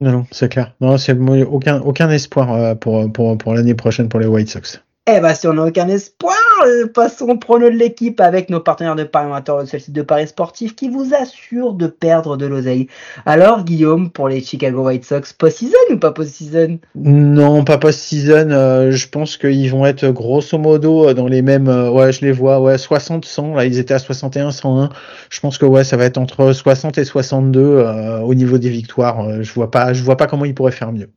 Non, 0.00 0.12
non, 0.12 0.26
c'est 0.30 0.48
clair. 0.48 0.74
Non, 0.80 0.96
c'est 0.96 1.12
aucun, 1.12 1.80
aucun 1.82 2.08
espoir 2.10 2.52
euh, 2.54 2.74
pour 2.74 3.54
l'année 3.54 3.74
prochaine 3.74 4.08
pour 4.08 4.18
les 4.18 4.26
White 4.26 4.48
Sox. 4.48 4.82
Eh 5.06 5.20
ben, 5.20 5.34
si 5.34 5.46
on 5.46 5.52
n'a 5.52 5.64
aucun 5.66 5.86
espoir, 5.88 6.34
euh, 6.66 6.86
passons 6.86 7.26
au 7.28 7.36
prono 7.36 7.68
de 7.68 7.76
l'équipe 7.76 8.18
avec 8.22 8.48
nos 8.48 8.60
partenaires 8.60 8.96
de 8.96 9.04
Paris 9.04 9.26
Amateur 9.26 9.60
de 9.60 9.66
celle-ci 9.66 9.92
de 9.92 10.00
Paris 10.00 10.28
Sportif 10.28 10.74
qui 10.74 10.88
vous 10.88 11.12
assurent 11.14 11.74
de 11.74 11.88
perdre 11.88 12.38
de 12.38 12.46
l'oseille. 12.46 12.86
Alors, 13.26 13.64
Guillaume, 13.64 14.10
pour 14.10 14.28
les 14.30 14.40
Chicago 14.40 14.86
White 14.86 15.04
Sox, 15.04 15.34
post-season 15.34 15.76
ou 15.90 15.98
pas 15.98 16.12
post-season? 16.12 16.78
Non, 16.94 17.64
pas 17.64 17.76
post-season. 17.76 18.50
euh, 18.50 18.92
je 18.92 19.06
pense 19.08 19.36
qu'ils 19.36 19.70
vont 19.70 19.84
être 19.84 20.08
grosso 20.08 20.56
modo 20.56 21.06
euh, 21.10 21.12
dans 21.12 21.26
les 21.28 21.42
mêmes. 21.42 21.68
euh, 21.68 21.90
ouais, 21.90 22.10
je 22.10 22.22
les 22.24 22.32
vois. 22.32 22.58
Ouais, 22.62 22.78
60, 22.78 23.26
100. 23.26 23.54
Là, 23.56 23.66
ils 23.66 23.78
étaient 23.78 23.92
à 23.92 23.98
61, 23.98 24.52
101. 24.52 24.88
Je 25.28 25.40
pense 25.40 25.58
que 25.58 25.66
ouais, 25.66 25.84
ça 25.84 25.98
va 25.98 26.06
être 26.06 26.16
entre 26.16 26.50
60 26.54 26.96
et 26.96 27.04
62 27.04 27.60
euh, 27.60 28.20
au 28.20 28.34
niveau 28.34 28.56
des 28.56 28.70
victoires. 28.70 29.42
Je 29.42 29.52
vois 29.52 29.70
pas, 29.70 29.92
je 29.92 30.02
vois 30.02 30.16
pas 30.16 30.26
comment 30.26 30.46
ils 30.46 30.54
pourraient 30.54 30.72
faire 30.72 30.92
mieux. 30.92 31.10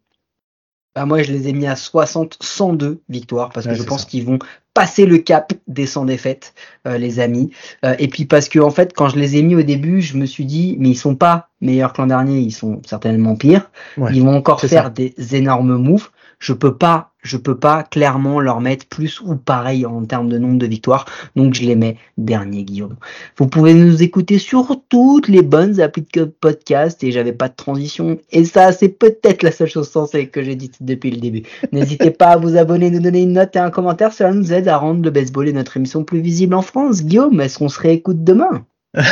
Bah, 0.97 1.05
moi, 1.05 1.21
je 1.21 1.31
les 1.31 1.47
ai 1.47 1.53
mis 1.53 1.67
à 1.67 1.75
60, 1.75 2.39
102 2.41 3.01
victoires 3.07 3.51
parce 3.51 3.67
que 3.67 3.73
Ouais, 3.73 3.77
je 3.77 3.83
pense 3.83 4.03
qu'ils 4.03 4.25
vont 4.25 4.39
passer 4.73 5.05
le 5.05 5.19
cap 5.19 5.53
des 5.67 5.85
100 5.85 6.05
défaites, 6.05 6.55
euh, 6.87 6.97
les 6.97 7.19
amis. 7.19 7.51
Euh, 7.85 7.93
et 7.99 8.07
puis 8.07 8.25
parce 8.25 8.49
que 8.49 8.57
en 8.57 8.71
fait, 8.71 8.93
quand 8.93 9.07
je 9.07 9.19
les 9.19 9.37
ai 9.37 9.43
mis 9.43 9.53
au 9.53 9.61
début, 9.61 10.01
je 10.01 10.17
me 10.17 10.25
suis 10.25 10.45
dit, 10.45 10.75
mais 10.79 10.89
ils 10.89 10.95
sont 10.95 11.13
pas 11.13 11.49
meilleurs 11.61 11.93
que 11.93 12.01
l'an 12.01 12.07
dernier, 12.07 12.39
ils 12.39 12.51
sont 12.51 12.81
certainement 12.83 13.35
pires. 13.35 13.69
Ouais, 13.97 14.09
ils 14.11 14.23
vont 14.23 14.35
encore 14.35 14.59
faire 14.59 14.85
ça. 14.85 14.89
des 14.89 15.13
énormes 15.35 15.77
moves. 15.77 16.09
Je 16.39 16.53
peux 16.53 16.75
pas, 16.75 17.13
je 17.23 17.35
peux 17.35 17.57
pas 17.57 17.83
clairement 17.83 18.39
leur 18.39 18.61
mettre 18.61 18.85
plus 18.85 19.21
ou 19.21 19.35
pareil 19.35 19.85
en 19.85 20.05
termes 20.05 20.29
de 20.29 20.37
nombre 20.37 20.59
de 20.59 20.67
victoires. 20.67 21.05
Donc 21.35 21.55
je 21.55 21.63
les 21.63 21.75
mets 21.75 21.97
dernier, 22.17 22.63
Guillaume. 22.63 22.95
Vous 23.37 23.47
pouvez 23.47 23.73
nous 23.73 24.03
écouter 24.03 24.37
sur 24.37 24.79
toutes 24.89 25.27
les 25.27 25.41
bonnes 25.41 25.79
applis 25.81 26.05
de 26.13 26.25
podcast 26.25 27.03
et 27.03 27.11
j'avais 27.11 27.33
pas 27.33 27.49
de 27.49 27.55
transition. 27.55 28.19
Et 28.31 28.45
ça, 28.45 28.71
c'est 28.71 28.89
peut-être 28.89 29.41
la 29.41 29.51
seule 29.51 29.69
chose 29.69 29.89
sensée 29.89 30.27
que 30.27 30.43
j'ai 30.43 30.55
dite 30.55 30.77
depuis 30.81 31.09
le 31.09 31.17
début. 31.17 31.43
N'hésitez 31.71 32.11
pas 32.11 32.27
à 32.27 32.37
vous 32.37 32.55
abonner, 32.55 32.91
nous 32.91 32.99
donner 32.99 33.23
une 33.23 33.33
note 33.33 33.55
et 33.55 33.59
un 33.59 33.71
commentaire. 33.71 34.13
Cela 34.13 34.31
nous 34.31 34.53
aide 34.53 34.67
à 34.67 34.77
rendre 34.77 35.03
le 35.03 35.09
baseball 35.09 35.47
et 35.47 35.53
notre 35.53 35.77
émission 35.77 36.03
plus 36.03 36.21
visible 36.21 36.53
en 36.53 36.61
France. 36.61 37.03
Guillaume, 37.03 37.41
est-ce 37.41 37.57
qu'on 37.57 37.69
se 37.69 37.79
réécoute 37.79 38.23
demain? 38.23 38.65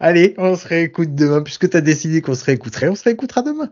Allez, 0.00 0.34
on 0.38 0.56
se 0.56 0.66
réécoute 0.66 1.14
demain 1.14 1.42
puisque 1.42 1.68
tu 1.68 1.76
as 1.76 1.80
décidé 1.80 2.22
qu'on 2.22 2.34
se 2.34 2.44
réécouterait. 2.44 2.88
On 2.88 2.94
se 2.94 3.04
réécoutera 3.04 3.42
demain. 3.42 3.70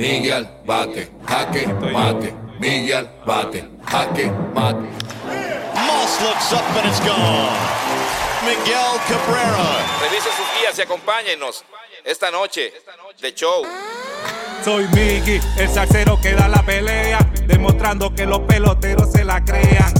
Miguel 0.00 0.48
bate, 0.64 1.10
jaque, 1.28 1.66
mate. 1.92 2.32
Miguel 2.58 3.06
bate, 3.26 3.68
jaque, 3.84 4.30
mate. 4.54 4.88
Moss 5.74 6.22
looks 6.22 6.52
up 6.54 6.64
and 6.78 6.88
it's 6.88 7.00
gone. 7.00 7.52
Miguel 8.42 8.98
Cabrera. 9.06 9.76
Revise 10.00 10.30
sus 10.32 10.46
guías 10.58 10.78
y 10.78 10.80
acompáñenos 10.80 11.64
esta 12.02 12.30
noche 12.30 12.72
de 13.20 13.34
show. 13.34 13.62
Soy 14.64 14.88
Miggy, 14.94 15.38
el 15.58 15.68
salsero 15.68 16.18
que 16.18 16.32
da 16.32 16.48
la 16.48 16.62
pelea, 16.62 17.18
demostrando 17.46 18.14
que 18.14 18.24
los 18.24 18.40
peloteros 18.40 19.12
se 19.12 19.22
la 19.22 19.44
crean. 19.44 19.99